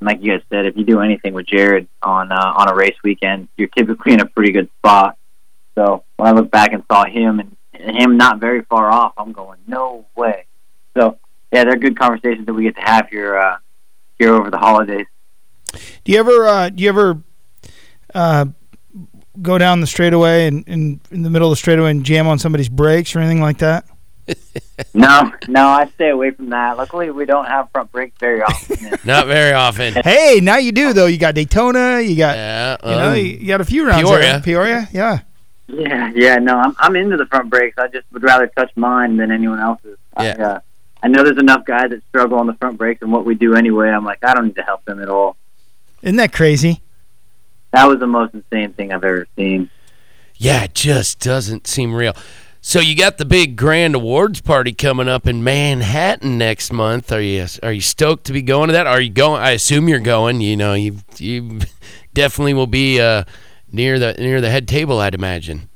and 0.00 0.06
Like 0.06 0.22
you 0.22 0.32
guys 0.32 0.42
said, 0.50 0.66
if 0.66 0.76
you 0.76 0.84
do 0.84 1.00
anything 1.00 1.34
with 1.34 1.46
Jared 1.46 1.86
on 2.02 2.32
uh, 2.32 2.52
on 2.56 2.68
a 2.68 2.74
race 2.74 2.96
weekend, 3.04 3.48
you're 3.56 3.68
typically 3.68 4.12
in 4.14 4.20
a 4.20 4.26
pretty 4.26 4.52
good 4.52 4.68
spot. 4.78 5.16
So 5.74 6.04
when 6.16 6.28
I 6.28 6.32
look 6.32 6.50
back 6.50 6.72
and 6.72 6.82
saw 6.90 7.04
him 7.04 7.40
and, 7.40 7.56
and 7.72 7.96
him 7.96 8.16
not 8.16 8.38
very 8.38 8.62
far 8.62 8.90
off, 8.90 9.14
I'm 9.16 9.32
going, 9.32 9.58
no 9.66 10.06
way. 10.16 10.46
So 10.96 11.18
yeah, 11.52 11.64
they're 11.64 11.76
good 11.76 11.98
conversations 11.98 12.46
that 12.46 12.54
we 12.54 12.64
get 12.64 12.76
to 12.76 12.82
have 12.82 13.08
here 13.08 13.36
uh, 13.36 13.56
here 14.18 14.34
over 14.34 14.50
the 14.50 14.58
holidays. 14.58 15.06
Do 16.04 16.12
you 16.12 16.18
ever 16.18 16.46
uh, 16.46 16.68
do 16.68 16.82
you 16.82 16.88
ever 16.88 17.22
uh, 18.14 18.46
go 19.40 19.58
down 19.58 19.80
the 19.80 19.86
straightaway 19.86 20.46
and, 20.46 20.64
and 20.66 21.00
in 21.10 21.22
the 21.22 21.30
middle 21.30 21.48
of 21.48 21.52
the 21.52 21.56
straightaway 21.56 21.90
and 21.90 22.04
jam 22.04 22.26
on 22.26 22.38
somebody's 22.38 22.68
brakes 22.68 23.16
or 23.16 23.20
anything 23.20 23.40
like 23.40 23.58
that? 23.58 23.84
No, 24.94 25.32
no, 25.48 25.68
I 25.68 25.86
stay 25.94 26.10
away 26.10 26.32
from 26.32 26.50
that. 26.50 26.76
Luckily, 26.76 27.10
we 27.10 27.24
don't 27.24 27.46
have 27.46 27.70
front 27.70 27.90
brakes 27.92 28.16
very 28.20 28.42
often. 28.42 28.98
Not 29.04 29.26
very 29.26 29.52
often. 29.52 29.94
Hey, 30.04 30.40
now 30.42 30.58
you 30.58 30.72
do 30.72 30.92
though. 30.92 31.06
You 31.06 31.18
got 31.18 31.34
Daytona. 31.34 32.00
You 32.00 32.16
got 32.16 32.36
Yeah, 32.36 32.76
you 32.84 32.90
know 32.90 33.10
um, 33.10 33.16
you, 33.16 33.22
you 33.22 33.46
got 33.46 33.60
a 33.60 33.64
few 33.64 33.86
rounds 33.86 34.02
Peoria. 34.02 34.32
there. 34.32 34.40
Peoria, 34.40 34.88
yeah. 34.92 35.20
Yeah, 35.72 36.12
yeah, 36.14 36.36
no, 36.36 36.56
I'm 36.58 36.74
I'm 36.78 36.96
into 36.96 37.16
the 37.16 37.26
front 37.26 37.50
brakes. 37.50 37.78
I 37.78 37.88
just 37.88 38.04
would 38.12 38.22
rather 38.22 38.46
touch 38.46 38.70
mine 38.76 39.16
than 39.16 39.30
anyone 39.32 39.58
else's. 39.58 39.98
I, 40.16 40.26
Yeah. 40.26 40.46
uh, 40.46 40.60
I 41.02 41.08
know 41.08 41.24
there's 41.24 41.38
enough 41.38 41.64
guys 41.64 41.90
that 41.90 42.00
struggle 42.10 42.38
on 42.38 42.46
the 42.46 42.54
front 42.54 42.78
brakes 42.78 43.02
and 43.02 43.10
what 43.10 43.24
we 43.24 43.34
do 43.34 43.54
anyway. 43.56 43.88
I'm 43.88 44.04
like, 44.04 44.22
I 44.24 44.34
don't 44.34 44.46
need 44.46 44.56
to 44.56 44.62
help 44.62 44.84
them 44.84 45.02
at 45.02 45.08
all. 45.08 45.36
Isn't 46.02 46.16
that 46.16 46.32
crazy? 46.32 46.80
That 47.72 47.88
was 47.88 47.98
the 47.98 48.06
most 48.06 48.34
insane 48.34 48.72
thing 48.74 48.92
I've 48.92 49.02
ever 49.02 49.26
seen. 49.34 49.68
Yeah, 50.36 50.64
it 50.64 50.74
just 50.74 51.18
doesn't 51.20 51.66
seem 51.66 51.94
real. 51.94 52.14
So 52.60 52.78
you 52.78 52.94
got 52.96 53.18
the 53.18 53.24
big 53.24 53.56
grand 53.56 53.96
awards 53.96 54.40
party 54.40 54.72
coming 54.72 55.08
up 55.08 55.26
in 55.26 55.42
Manhattan 55.42 56.38
next 56.38 56.72
month. 56.72 57.10
Are 57.10 57.20
you 57.20 57.46
are 57.64 57.72
you 57.72 57.80
stoked 57.80 58.24
to 58.26 58.32
be 58.32 58.42
going 58.42 58.68
to 58.68 58.72
that? 58.74 58.86
Are 58.86 59.00
you 59.00 59.10
going? 59.10 59.42
I 59.42 59.50
assume 59.52 59.88
you're 59.88 59.98
going. 59.98 60.40
You 60.40 60.56
know, 60.56 60.74
you 60.74 60.98
you 61.18 61.58
definitely 62.14 62.54
will 62.54 62.68
be 62.68 63.00
uh, 63.00 63.24
near 63.72 63.98
the 63.98 64.14
near 64.18 64.40
the 64.40 64.50
head 64.50 64.68
table. 64.68 65.00
I'd 65.00 65.14
imagine. 65.14 65.68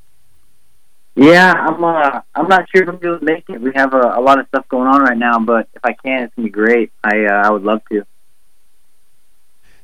Yeah, 1.15 1.53
I'm. 1.53 1.83
Uh, 1.83 2.21
I'm 2.35 2.47
not 2.49 2.67
sure 2.71 2.83
if 2.83 2.89
I'm 2.91 2.99
going 2.99 3.19
to 3.19 3.25
make 3.25 3.49
it. 3.49 3.61
We 3.61 3.73
have 3.75 3.95
a, 3.95 4.01
a 4.17 4.21
lot 4.21 4.39
of 4.39 4.47
stuff 4.49 4.69
going 4.69 4.87
on 4.87 5.01
right 5.01 5.17
now, 5.17 5.39
but 5.39 5.67
if 5.75 5.83
I 5.83 5.95
can, 5.95 6.25
it's 6.25 6.35
gonna 6.35 6.47
be 6.47 6.53
great. 6.53 6.93
I 7.03 7.25
uh, 7.25 7.43
I 7.47 7.51
would 7.51 7.63
love 7.63 7.81
to. 7.91 8.05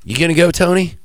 You 0.05 0.17
gonna 0.17 0.35
go, 0.35 0.51
Tony? 0.51 0.99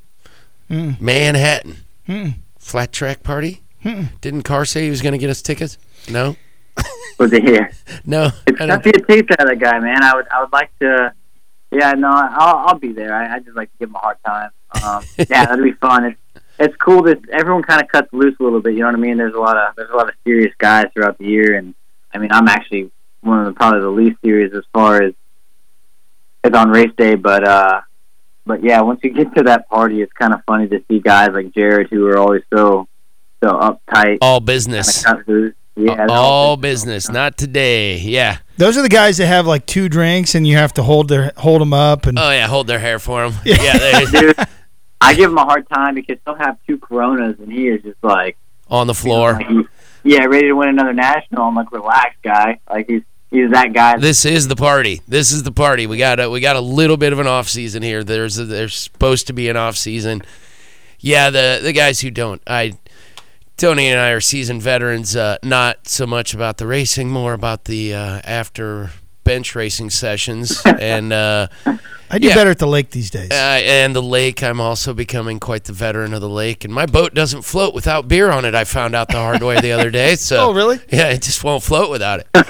Mm. 0.70 1.00
Manhattan 1.00 1.78
Mm. 2.10 2.36
flat 2.58 2.92
track 2.92 3.22
party. 3.24 3.62
Mm. 3.84 4.20
Didn't 4.22 4.44
Carr 4.44 4.66
say 4.66 4.84
he 4.86 4.90
was 4.90 5.02
gonna 5.02 5.18
get 5.18 5.30
us 5.30 5.42
tickets? 5.42 5.78
No, 6.10 6.36
Was 7.20 7.32
to 7.32 7.40
here? 7.42 7.72
no. 8.06 8.32
it's 8.46 8.60
I 8.62 8.66
tough 8.66 8.84
don't- 8.84 8.94
to 8.94 9.00
get 9.00 9.08
taped 9.08 9.32
out 9.32 9.42
of 9.42 9.48
that 9.50 9.60
guy, 9.60 9.80
man. 9.80 10.04
I 10.04 10.16
would. 10.16 10.28
I 10.30 10.42
would 10.42 10.52
like 10.52 10.72
to. 10.80 11.14
Yeah, 11.72 11.92
no, 11.94 12.10
I'll. 12.10 12.68
I'll 12.70 12.80
be 12.80 12.92
there. 12.92 13.14
I, 13.14 13.36
I 13.36 13.40
just 13.40 13.56
like 13.56 13.72
to 13.72 13.78
give 13.80 13.90
him 13.90 13.96
a 13.96 14.00
hard 14.00 14.18
time. 14.26 14.50
Um, 14.84 15.04
yeah, 15.30 15.46
that'd 15.46 15.64
be 15.64 15.72
fun. 15.74 16.06
It's 16.06 16.20
it's 16.60 16.76
cool 16.78 17.04
that 17.04 17.20
everyone 17.32 17.64
kind 17.64 17.82
of 17.82 17.88
cuts 17.88 18.12
loose 18.14 18.36
a 18.40 18.44
little 18.44 18.62
bit. 18.62 18.74
You 18.74 18.80
know 18.80 18.88
what 18.88 18.96
I 18.96 19.00
mean? 19.00 19.18
There's 19.18 19.34
a 19.36 19.40
lot 19.40 19.58
of 19.58 19.76
there's 19.76 19.90
a 19.90 19.96
lot 19.96 20.10
of 20.10 20.16
serious 20.26 20.54
guys 20.58 20.86
throughout 20.94 21.18
the 21.18 21.26
year, 21.26 21.56
and 21.56 21.74
I 22.14 22.18
mean, 22.18 22.32
I'm 22.32 22.48
actually 22.48 22.92
one 23.22 23.40
of 23.40 23.46
the 23.46 23.54
probably 23.54 23.82
the 23.82 23.90
least 23.90 24.18
serious 24.24 24.54
as 24.56 24.64
far 24.74 25.02
as 25.02 25.14
as 26.44 26.54
on 26.54 26.70
race 26.70 26.92
day. 26.98 27.16
But 27.16 27.48
uh, 27.48 27.82
but 28.46 28.64
yeah, 28.64 28.82
once 28.82 29.02
you 29.04 29.12
get 29.12 29.34
to 29.36 29.44
that 29.44 29.70
party, 29.70 30.02
it's 30.02 30.14
kind 30.14 30.34
of 30.34 30.42
funny 30.46 30.68
to 30.70 30.84
see 30.90 31.00
guys 31.00 31.30
like 31.34 31.54
Jared 31.54 31.88
who 31.90 32.08
are 32.08 32.18
always 32.18 32.44
so 32.54 32.88
so 33.44 33.50
uptight, 33.50 34.20
all 34.22 34.40
business. 34.40 35.00
of 35.06 35.18
cut 35.18 35.28
loose. 35.28 35.54
Yeah, 35.76 36.08
all 36.10 36.58
business. 36.58 37.08
Not 37.08 37.38
today. 37.38 37.98
Yeah. 38.00 38.40
Those 38.58 38.78
are 38.78 38.82
the 38.82 38.90
guys 38.90 39.18
that 39.18 39.28
have 39.28 39.46
like 39.46 39.68
two 39.68 39.90
drinks 39.90 40.34
and 40.34 40.48
you 40.48 40.58
have 40.58 40.74
to 40.74 40.82
hold 40.82 41.08
their 41.08 41.32
hold 41.38 41.62
them 41.62 41.72
up 41.72 42.08
and 42.08 42.18
Oh 42.18 42.32
yeah. 42.32 42.48
Hold 42.48 42.66
their 42.66 42.80
hair 42.80 42.98
for 42.98 43.30
them. 43.30 43.40
Yeah. 43.46 43.78
they, 43.78 44.06
Dude, 44.12 44.36
I 45.00 45.14
give 45.14 45.32
him 45.32 45.38
a 45.38 45.46
hard 45.46 45.70
time 45.70 45.96
because 45.96 46.18
he'll 46.26 46.36
have 46.36 46.58
two 46.66 46.78
Coronas, 46.78 47.40
and 47.40 47.52
he 47.52 47.68
is 47.68 47.84
just 47.84 48.04
like. 48.04 48.38
on 48.70 48.88
the 48.88 48.94
floor. 48.94 49.34
Like 49.34 49.68
yeah, 50.04 50.26
ready 50.26 50.48
to 50.48 50.54
win 50.54 50.70
another 50.70 50.94
national. 50.94 51.44
I'm 51.44 51.56
like, 51.56 51.72
relax, 51.72 52.16
guy. 52.24 52.60
Like 52.70 52.88
he's 52.88 53.04
he's 53.30 53.52
that 53.52 53.74
guy. 53.74 53.98
This 53.98 54.26
is 54.26 54.48
the 54.48 54.56
party. 54.56 55.02
This 55.08 55.32
is 55.32 55.44
the 55.44 55.52
party. 55.52 55.86
We 55.88 55.98
got 55.98 56.20
a 56.20 56.30
we 56.30 56.40
got 56.40 56.56
a 56.56 56.62
little 56.62 56.98
bit 56.98 57.14
of 57.14 57.20
an 57.20 57.28
off 57.28 57.50
season 57.50 57.84
here. 57.84 58.04
There's 58.04 58.38
a, 58.38 58.46
there's 58.46 58.76
supposed 58.76 59.28
to 59.28 59.34
be 59.34 59.50
an 59.50 59.58
off 59.58 59.76
season. 59.76 60.22
Yeah, 61.00 61.30
the 61.30 61.60
the 61.62 61.74
guys 61.74 62.02
who 62.02 62.10
don't. 62.10 62.42
I 62.48 62.74
Tony 63.58 63.88
and 63.88 64.00
I 64.00 64.12
are 64.12 64.22
seasoned 64.22 64.62
veterans. 64.62 65.16
Uh, 65.16 65.38
not 65.44 65.88
so 65.88 66.06
much 66.08 66.34
about 66.34 66.58
the 66.58 66.68
racing, 66.68 67.10
more 67.10 67.34
about 67.34 67.66
the 67.66 67.94
uh, 67.94 68.22
after 68.24 68.92
bench 69.24 69.56
racing 69.56 69.90
sessions 69.90 70.62
and 70.66 71.12
uh, 71.12 71.48
I 72.10 72.20
do 72.20 72.28
yeah. 72.28 72.36
better 72.36 72.52
at 72.52 72.60
the 72.60 72.68
lake 72.68 72.92
these 72.92 73.10
days. 73.10 73.32
uh, 73.32 73.60
and 73.64 73.96
the 73.96 74.02
lake. 74.02 74.42
I'm 74.42 74.62
also 74.62 74.94
becoming 74.94 75.40
quite 75.40 75.66
the 75.66 75.74
veteran 75.74 76.14
of 76.14 76.22
the 76.22 76.30
lake, 76.30 76.64
and 76.64 76.74
my 76.74 76.86
boat 76.86 77.14
doesn't 77.14 77.42
float 77.42 77.74
without 77.74 78.08
beer 78.08 78.32
on 78.32 78.46
it. 78.46 78.56
I 78.56 78.64
found 78.64 78.96
out 78.96 79.10
the 79.10 79.18
hard 79.18 79.44
way 79.44 79.60
the 79.60 79.72
other 79.72 79.92
day. 79.92 80.16
So 80.28 80.50
oh, 80.50 80.54
really? 80.54 80.80
yeah, 80.92 81.10
it 81.10 81.22
just 81.22 81.44
won't 81.44 81.64
float 81.64 81.90
without 81.90 82.22
it. 82.22 82.28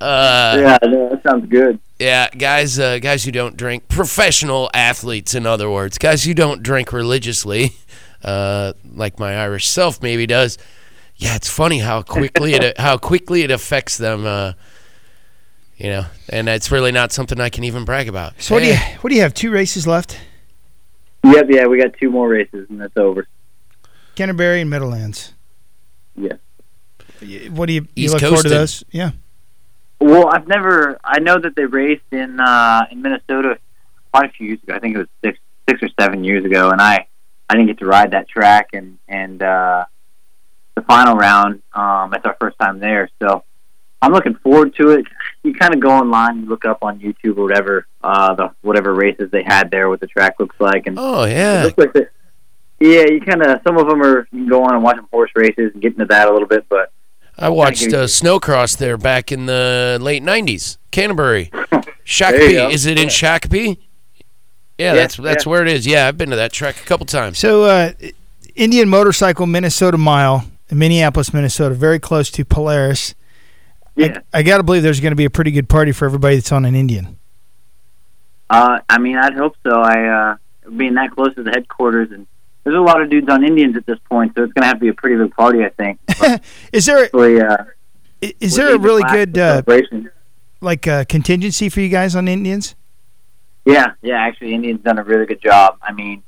Uh, 0.00 0.56
yeah, 0.58 0.78
no, 0.82 1.10
that 1.10 1.22
sounds 1.22 1.46
good. 1.48 1.78
Yeah, 1.98 2.30
guys, 2.30 2.78
uh, 2.78 2.98
guys 2.98 3.24
who 3.24 3.32
don't 3.32 3.56
drink, 3.56 3.88
professional 3.88 4.70
athletes, 4.72 5.34
in 5.34 5.44
other 5.44 5.70
words, 5.70 5.98
guys 5.98 6.24
who 6.24 6.32
don't 6.32 6.62
drink 6.62 6.92
religiously, 6.92 7.72
uh, 8.24 8.72
like 8.94 9.18
my 9.18 9.36
Irish 9.36 9.68
self 9.68 10.02
maybe 10.02 10.26
does. 10.26 10.56
Yeah, 11.16 11.36
it's 11.36 11.50
funny 11.50 11.80
how 11.80 12.00
quickly 12.02 12.54
it 12.54 12.78
how 12.78 12.96
quickly 12.96 13.42
it 13.42 13.50
affects 13.50 13.98
them. 13.98 14.24
You 15.80 15.88
know, 15.88 16.06
and 16.28 16.46
it's 16.46 16.70
really 16.70 16.92
not 16.92 17.10
something 17.10 17.40
I 17.40 17.48
can 17.48 17.64
even 17.64 17.86
brag 17.86 18.06
about. 18.06 18.34
So 18.42 18.54
what 18.54 18.60
do 18.60 18.66
you 18.66 18.76
what 19.00 19.08
do 19.08 19.16
you 19.16 19.22
have? 19.22 19.32
Two 19.32 19.50
races 19.50 19.86
left? 19.86 20.20
Yep, 21.24 21.46
yeah, 21.48 21.66
we 21.66 21.80
got 21.80 21.94
two 21.98 22.10
more 22.10 22.28
races 22.28 22.66
and 22.68 22.78
that's 22.78 22.96
over. 22.98 23.26
Canterbury 24.14 24.60
and 24.60 24.68
Meadowlands. 24.68 25.32
Yeah. 26.16 26.34
What 27.50 27.66
do 27.66 27.72
you, 27.72 27.82
you 27.94 28.04
East 28.04 28.12
look 28.14 28.22
forward 28.22 28.42
to 28.42 28.48
those? 28.50 28.84
Yeah. 28.90 29.12
Well, 30.00 30.28
I've 30.28 30.46
never. 30.46 30.98
I 31.02 31.18
know 31.20 31.38
that 31.38 31.56
they 31.56 31.64
raced 31.64 32.12
in 32.12 32.40
uh, 32.40 32.86
in 32.90 33.00
Minnesota 33.00 33.58
quite 34.12 34.30
a 34.30 34.32
few 34.32 34.48
years 34.48 34.62
ago. 34.62 34.74
I 34.74 34.80
think 34.80 34.96
it 34.96 34.98
was 34.98 35.08
six 35.24 35.38
six 35.66 35.82
or 35.82 35.88
seven 35.98 36.24
years 36.24 36.44
ago, 36.44 36.70
and 36.70 36.80
I 36.80 37.06
I 37.48 37.54
didn't 37.54 37.68
get 37.68 37.78
to 37.78 37.86
ride 37.86 38.10
that 38.10 38.28
track 38.28 38.70
and 38.74 38.98
and 39.08 39.42
uh, 39.42 39.86
the 40.74 40.82
final 40.82 41.16
round. 41.16 41.62
Um, 41.72 42.12
it's 42.12 42.24
our 42.26 42.36
first 42.38 42.58
time 42.58 42.80
there, 42.80 43.08
so 43.22 43.44
I'm 44.02 44.12
looking 44.12 44.34
forward 44.36 44.74
to 44.76 44.90
it. 44.90 45.06
You 45.42 45.54
kind 45.54 45.72
of 45.74 45.80
go 45.80 45.88
online, 45.90 46.40
you 46.42 46.46
look 46.48 46.64
up 46.66 46.78
on 46.82 46.98
YouTube 47.00 47.38
or 47.38 47.44
whatever 47.44 47.86
uh, 48.04 48.34
the 48.34 48.50
whatever 48.60 48.94
races 48.94 49.30
they 49.30 49.42
had 49.42 49.70
there, 49.70 49.88
what 49.88 50.00
the 50.00 50.06
track 50.06 50.34
looks 50.38 50.56
like, 50.60 50.86
and 50.86 50.98
Oh 50.98 51.22
It 51.22 51.32
yeah, 51.32 51.62
looks 51.64 51.78
like 51.78 51.92
the, 51.94 52.08
yeah, 52.78 53.04
you 53.10 53.20
kind 53.20 53.42
of 53.42 53.60
some 53.66 53.78
of 53.78 53.86
them 53.88 54.02
are 54.02 54.20
you 54.32 54.40
can 54.40 54.48
go 54.48 54.62
on 54.64 54.74
and 54.74 54.82
watch 54.82 54.96
some 54.96 55.08
horse 55.10 55.30
races 55.34 55.70
and 55.72 55.80
get 55.82 55.92
into 55.92 56.04
that 56.06 56.28
a 56.28 56.32
little 56.32 56.48
bit, 56.48 56.66
but 56.68 56.92
I 57.38 57.48
watched 57.48 57.80
give 57.80 57.92
you- 57.92 57.98
uh, 57.98 58.04
snowcross 58.04 58.76
there 58.76 58.98
back 58.98 59.32
in 59.32 59.46
the 59.46 59.96
late 60.00 60.22
'90s, 60.22 60.76
Canterbury, 60.90 61.50
There 61.70 61.80
Shakopee. 62.04 62.70
Is 62.72 62.84
it 62.86 62.98
in 62.98 63.08
Shakopee? 63.08 63.78
Yeah, 64.76 64.86
Yeah, 64.88 64.94
that's 64.94 65.16
that's 65.16 65.46
yeah. 65.46 65.50
where 65.50 65.62
it 65.62 65.68
is. 65.68 65.86
Yeah, 65.86 66.06
I've 66.06 66.18
been 66.18 66.30
to 66.30 66.36
that 66.36 66.52
track 66.52 66.76
a 66.82 66.84
couple 66.84 67.06
times. 67.06 67.38
So 67.38 67.64
uh, 67.64 67.92
Indian 68.56 68.88
Motorcycle 68.90 69.46
Minnesota 69.46 69.96
Mile 69.96 70.44
in 70.68 70.78
Minneapolis, 70.78 71.32
Minnesota, 71.32 71.74
very 71.74 71.98
close 71.98 72.30
to 72.32 72.44
Polaris. 72.44 73.14
Yeah. 74.00 74.18
I, 74.32 74.38
I 74.38 74.42
got 74.42 74.58
to 74.58 74.62
believe 74.62 74.82
there's 74.82 75.00
going 75.00 75.12
to 75.12 75.16
be 75.16 75.24
a 75.24 75.30
pretty 75.30 75.50
good 75.50 75.68
party 75.68 75.92
for 75.92 76.04
everybody 76.04 76.36
that's 76.36 76.52
on 76.52 76.64
an 76.64 76.74
Indian. 76.74 77.18
Uh, 78.48 78.80
I 78.88 78.98
mean, 78.98 79.16
I'd 79.16 79.34
hope 79.34 79.56
so. 79.62 79.80
I 79.80 80.08
uh, 80.08 80.36
being 80.76 80.94
that 80.94 81.12
close 81.12 81.34
to 81.36 81.42
the 81.42 81.50
headquarters, 81.50 82.10
and 82.10 82.26
there's 82.64 82.76
a 82.76 82.80
lot 82.80 83.00
of 83.00 83.08
dudes 83.08 83.28
on 83.28 83.44
Indians 83.44 83.76
at 83.76 83.86
this 83.86 83.98
point, 84.08 84.32
so 84.34 84.42
it's 84.42 84.52
going 84.52 84.62
to 84.62 84.66
have 84.66 84.76
to 84.76 84.80
be 84.80 84.88
a 84.88 84.94
pretty 84.94 85.16
big 85.16 85.34
party, 85.34 85.64
I 85.64 85.70
think. 85.70 86.00
Is 86.72 86.86
there 86.86 87.08
uh, 87.14 87.64
is 88.20 88.56
there 88.56 88.74
a 88.74 88.78
really 88.78 89.02
good 89.04 89.38
uh, 89.38 89.62
celebration. 89.62 90.10
like 90.60 90.86
uh, 90.86 91.04
contingency 91.04 91.68
for 91.68 91.80
you 91.80 91.88
guys 91.88 92.14
on 92.14 92.28
Indians? 92.28 92.74
Yeah, 93.64 93.92
yeah. 94.02 94.16
Actually, 94.16 94.54
Indians 94.54 94.80
done 94.82 94.98
a 94.98 95.04
really 95.04 95.26
good 95.26 95.40
job. 95.40 95.78
I 95.82 95.92
mean, 95.92 96.22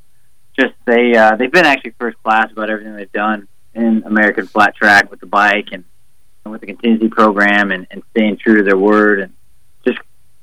just 0.59 0.75
they 0.87 1.17
uh, 1.17 1.37
they've 1.37 1.53
been 1.53 1.67
actually 1.67 1.95
first 1.99 2.23
class 2.23 2.51
about 2.53 2.71
everything 2.71 2.95
they've 2.97 3.13
done 3.13 3.49
in 3.75 4.03
American 4.05 4.47
flat 4.47 4.77
track 4.77 5.11
with 5.11 5.21
the 5.21 5.27
bike 5.27 5.69
and 5.73 5.85
with 6.51 6.61
the 6.61 6.67
contingency 6.67 7.09
program 7.09 7.71
and, 7.71 7.87
and 7.91 8.03
staying 8.11 8.37
true 8.37 8.59
to 8.59 8.63
their 8.63 8.77
word 8.77 9.21
and 9.21 9.33
just 9.87 9.99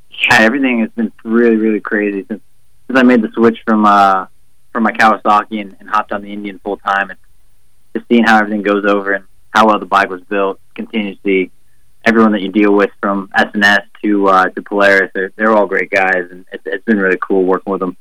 yeah, 0.09 0.39
everything 0.39 0.79
has 0.79 0.89
been 0.91 1.11
really 1.23 1.55
really 1.55 1.79
crazy 1.79 2.25
since 2.27 2.41
since 2.87 2.99
I 2.99 3.03
made 3.03 3.21
the 3.21 3.31
switch 3.33 3.59
from 3.65 3.85
uh 3.85 4.27
from 4.71 4.83
my 4.83 4.91
Kawasaki 4.91 5.61
and, 5.61 5.75
and 5.79 5.89
hopped 5.89 6.11
on 6.11 6.21
the 6.21 6.31
Indian 6.31 6.59
full 6.59 6.77
time 6.77 7.09
and 7.09 7.19
just 7.95 8.07
seeing 8.07 8.23
how 8.23 8.37
everything 8.37 8.61
goes 8.61 8.85
over 8.85 9.13
and 9.13 9.25
how 9.49 9.67
well 9.67 9.79
the 9.79 9.85
bike 9.85 10.09
was 10.09 10.21
built 10.21 10.59
contingency 10.75 11.51
everyone 12.05 12.31
that 12.31 12.41
you 12.41 12.51
deal 12.51 12.73
with 12.73 12.89
from 13.01 13.29
S&S 13.35 13.81
to 14.03 14.27
uh, 14.27 14.49
to 14.49 14.61
Polaris, 14.61 15.11
they're 15.13 15.31
they're 15.35 15.51
all 15.51 15.65
great 15.65 15.89
guys, 15.91 16.27
and 16.31 16.45
it's, 16.51 16.63
it's 16.65 16.83
been 16.85 16.97
really 16.97 17.19
cool 17.21 17.43
working 17.43 17.71
with 17.71 17.79
them. 17.79 17.97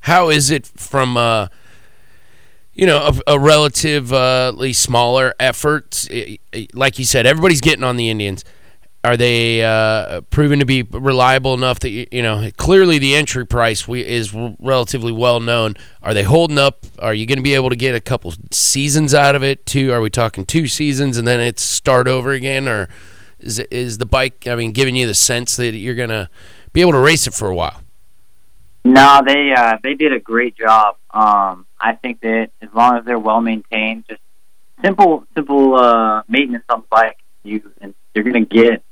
How 0.00 0.30
is 0.30 0.50
it 0.50 0.66
from 0.66 1.16
uh, 1.16 1.48
you 2.78 2.86
know 2.86 3.10
a, 3.26 3.34
a 3.34 3.38
relatively 3.38 4.72
smaller 4.72 5.34
effort? 5.38 6.08
Like 6.72 6.98
you 6.98 7.04
said, 7.04 7.26
everybody's 7.26 7.60
getting 7.60 7.84
on 7.84 7.96
the 7.96 8.08
Indians. 8.08 8.44
Are 9.04 9.16
they 9.16 9.64
uh, 9.64 10.22
proven 10.22 10.58
to 10.58 10.64
be 10.64 10.82
reliable 10.82 11.54
enough 11.54 11.80
that 11.80 11.90
you, 11.90 12.22
know 12.22 12.50
clearly 12.56 12.98
the 12.98 13.14
entry 13.14 13.46
price 13.46 13.86
we, 13.86 14.04
is 14.04 14.32
relatively 14.58 15.12
well 15.12 15.40
known? 15.40 15.74
Are 16.02 16.14
they 16.14 16.22
holding 16.22 16.58
up? 16.58 16.86
Are 16.98 17.14
you 17.14 17.26
going 17.26 17.38
to 17.38 17.42
be 17.42 17.54
able 17.54 17.70
to 17.70 17.76
get 17.76 17.94
a 17.94 18.00
couple 18.00 18.32
seasons 18.50 19.12
out 19.12 19.34
of 19.34 19.42
it? 19.42 19.66
Two? 19.66 19.92
Are 19.92 20.00
we 20.00 20.10
talking 20.10 20.46
two 20.46 20.68
seasons 20.68 21.16
and 21.16 21.26
then 21.26 21.40
it's 21.40 21.62
start 21.62 22.06
over 22.06 22.30
again, 22.30 22.68
or 22.68 22.88
is 23.40 23.58
is 23.58 23.98
the 23.98 24.06
bike? 24.06 24.46
I 24.46 24.54
mean, 24.54 24.72
giving 24.72 24.94
you 24.94 25.06
the 25.06 25.14
sense 25.14 25.56
that 25.56 25.74
you're 25.74 25.94
going 25.94 26.10
to 26.10 26.30
be 26.72 26.80
able 26.80 26.92
to 26.92 27.00
race 27.00 27.26
it 27.26 27.34
for 27.34 27.48
a 27.48 27.54
while? 27.54 27.82
No, 28.88 29.20
they 29.24 29.52
uh, 29.54 29.76
they 29.82 29.92
did 29.92 30.14
a 30.14 30.18
great 30.18 30.56
job. 30.56 30.96
Um, 31.10 31.66
I 31.78 31.92
think 31.92 32.22
that 32.22 32.48
as 32.62 32.70
long 32.74 32.96
as 32.96 33.04
they're 33.04 33.18
well 33.18 33.42
maintained, 33.42 34.06
just 34.08 34.22
simple 34.82 35.24
simple 35.34 35.74
uh, 35.74 36.22
maintenance 36.26 36.64
on 36.70 36.80
the 36.80 36.86
bike, 36.88 37.18
you 37.42 37.70
and 37.82 37.94
you're 38.14 38.24
gonna 38.24 38.46
get 38.46 38.82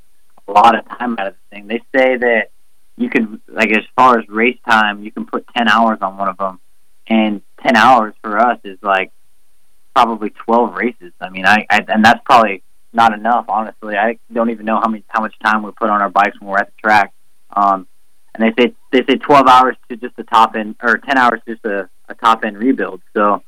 a 0.47 0.51
lot 0.51 0.77
of 0.77 0.87
time 0.87 1.15
out 1.17 1.27
of 1.27 1.33
the 1.33 1.55
thing. 1.55 1.65
They 1.67 1.79
say 1.97 2.15
that 2.15 2.51
you 2.95 3.09
can 3.09 3.41
like 3.47 3.71
as 3.71 3.85
far 3.95 4.19
as 4.19 4.29
race 4.29 4.59
time, 4.69 5.03
you 5.03 5.11
can 5.11 5.25
put 5.25 5.47
ten 5.57 5.67
hours 5.67 5.97
on 6.01 6.15
one 6.15 6.29
of 6.29 6.37
them, 6.37 6.59
and 7.07 7.41
ten 7.63 7.75
hours 7.75 8.13
for 8.21 8.37
us 8.37 8.59
is 8.63 8.77
like 8.83 9.11
probably 9.95 10.29
twelve 10.29 10.75
races. 10.75 11.11
I 11.19 11.31
mean, 11.31 11.47
I, 11.47 11.65
I 11.71 11.83
and 11.87 12.05
that's 12.05 12.21
probably 12.23 12.61
not 12.93 13.13
enough. 13.13 13.45
Honestly, 13.49 13.95
I 13.97 14.19
don't 14.31 14.51
even 14.51 14.67
know 14.67 14.79
how 14.79 14.89
many 14.89 15.03
how 15.07 15.21
much 15.21 15.33
time 15.43 15.63
we 15.63 15.71
put 15.71 15.89
on 15.89 16.03
our 16.03 16.09
bikes 16.11 16.39
when 16.39 16.51
we're 16.51 16.59
at 16.59 16.67
the 16.67 16.79
track. 16.79 17.13
Um, 17.49 17.87
and 18.37 18.53
they 18.57 18.63
say 18.63 18.73
they 18.91 19.03
say 19.05 19.17
12 19.17 19.47
hours 19.47 19.75
to 19.89 19.97
just 19.97 20.13
a 20.17 20.23
top 20.23 20.55
end 20.55 20.75
or 20.81 20.97
10 20.97 21.17
hours 21.17 21.41
just 21.47 21.65
a, 21.65 21.89
a 22.07 22.15
top 22.15 22.45
end 22.45 22.57
rebuild. 22.57 23.01
So, 23.15 23.43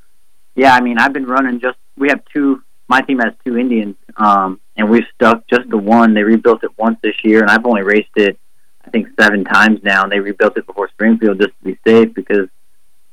yeah, 0.56 0.74
I 0.74 0.82
mean, 0.82 0.98
I've 0.98 1.14
been 1.14 1.26
running 1.26 1.60
just 1.60 1.78
we 1.98 2.10
have 2.10 2.22
two 2.34 2.64
my 2.90 3.02
team 3.02 3.20
has 3.20 3.34
two 3.46 3.56
Indians, 3.58 3.96
um, 4.18 4.60
and 4.76 4.90
we've 4.90 5.06
stuck 5.14 5.48
just 5.48 5.70
the 5.70 5.78
one. 5.78 6.16
They 6.16 6.24
rebuilt 6.24 6.64
it 6.64 6.72
once 6.78 6.98
this 7.04 7.14
year, 7.24 7.42
and 7.42 7.50
I've 7.50 7.66
only 7.66 7.84
raced 7.84 8.10
it, 8.16 8.40
I 8.84 8.90
think, 8.90 9.10
seven 9.20 9.44
times 9.44 9.82
now. 9.84 10.04
And 10.04 10.12
they 10.12 10.20
rebuilt 10.20 10.58
it 10.58 10.66
before 10.66 10.90
Springfield 10.90 11.40
just 11.40 11.52
to 11.60 11.64
be 11.64 11.78
safe 11.86 12.16
because 12.16 12.48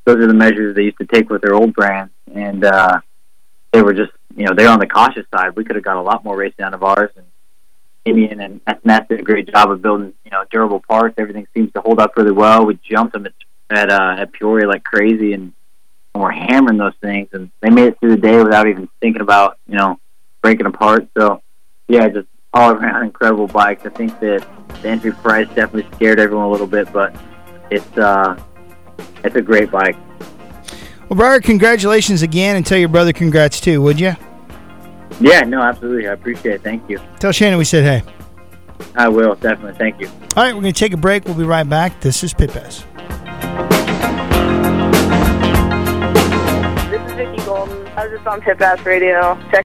those 0.07 0.17
are 0.17 0.27
the 0.27 0.35
measures 0.35 0.75
they 0.75 0.85
used 0.85 0.97
to 0.99 1.07
take 1.07 1.29
with 1.29 1.43
their 1.43 1.55
old 1.55 1.75
brands, 1.75 2.13
and 2.35 2.65
uh, 2.65 3.01
they 3.73 3.83
were 3.83 3.93
just, 3.93 4.13
you 4.35 4.47
know, 4.47 4.55
they're 4.57 4.71
on 4.71 4.81
the 4.81 4.87
cautious 4.87 5.27
side. 5.31 5.55
We 5.55 5.65
could 5.65 5.77
have 5.77 5.85
got 5.85 5.99
a 5.99 6.03
lot 6.03 6.25
more 6.25 6.37
racing 6.39 6.65
out 6.65 6.73
of 6.73 6.83
ours, 6.83 7.11
and 7.15 7.27
And 8.07 8.61
S&S 8.67 9.09
did 9.09 9.21
a 9.21 9.23
great 9.23 9.51
job 9.51 9.71
of 9.71 9.83
building, 9.83 10.15
you 10.25 10.31
know, 10.31 10.45
durable 10.51 10.81
parts. 10.81 11.17
Everything 11.19 11.47
seems 11.55 11.73
to 11.73 11.81
hold 11.81 12.01
up 12.01 12.17
really 12.17 12.33
well. 12.33 12.65
We 12.65 12.79
jumped 12.89 13.13
them 13.13 13.27
at 13.27 13.33
at, 13.71 13.91
uh, 13.91 14.17
at 14.19 14.33
Peoria 14.33 14.69
like 14.69 14.85
crazy, 14.85 15.33
and, 15.33 15.53
and 16.15 16.23
we're 16.23 16.31
hammering 16.31 16.79
those 16.79 16.95
things, 17.01 17.29
and 17.33 17.51
they 17.61 17.71
made 17.71 17.89
it 17.89 18.01
through 18.01 18.11
the 18.11 18.21
day 18.21 18.43
without 18.43 18.67
even 18.67 18.89
thinking 19.01 19.23
about, 19.23 19.59
you 19.69 19.77
know, 19.77 19.99
breaking 20.43 20.67
apart. 20.67 21.09
So, 21.17 21.43
yeah, 21.89 22.09
just 22.09 22.29
all 22.53 22.73
around 22.73 23.05
incredible 23.05 23.47
bikes. 23.47 23.85
I 23.85 23.91
think 23.91 24.19
that 24.21 24.47
the 24.83 24.89
entry 24.89 25.13
price 25.13 25.47
definitely 25.49 25.87
scared 25.97 26.21
everyone 26.21 26.47
a 26.47 26.51
little 26.51 26.67
bit, 26.67 26.93
but 26.93 27.15
it's 27.71 27.99
uh, 27.99 28.41
it's 29.25 29.37
a 29.37 29.43
great 29.43 29.71
bike. 29.71 29.97
Well, 31.09 31.17
Briar, 31.17 31.41
congratulations 31.41 32.23
again, 32.23 32.57
and 32.57 32.65
tell 32.65 32.79
your 32.79 32.89
brother 32.89 33.13
congrats 33.13 33.61
too, 33.61 33.83
would 33.83 34.01
you? 34.01 34.17
Yeah, 35.21 35.41
no, 35.43 35.63
absolutely. 35.63 36.09
I 36.09 36.13
appreciate 36.13 36.57
it. 36.57 36.63
Thank 36.63 36.89
you. 36.91 37.01
Tell 37.19 37.33
Shannon 37.33 37.59
we 37.59 37.65
said 37.65 37.85
hey. 37.85 38.13
I 38.95 39.09
will 39.09 39.35
definitely. 39.37 39.79
Thank 39.79 40.01
you. 40.01 40.09
All 40.09 40.45
right, 40.45 40.55
we're 40.55 40.61
going 40.61 40.75
to 40.75 40.79
take 40.79 40.93
a 40.93 40.99
break. 40.99 41.25
We'll 41.25 41.35
be 41.35 41.45
right 41.45 41.69
back. 41.69 42.01
This 42.01 42.23
is 42.23 42.35
Pit 42.35 42.51
Pass. 42.53 42.85
This 46.91 47.01
is 47.01 47.13
Vicki 47.13 47.45
Golden. 47.45 47.87
I 47.89 48.07
was 48.07 48.17
just 48.17 48.27
on 48.27 48.41
Pit 48.43 48.59
Pass 48.59 48.85
Radio. 48.85 49.39
Check. 49.51 49.65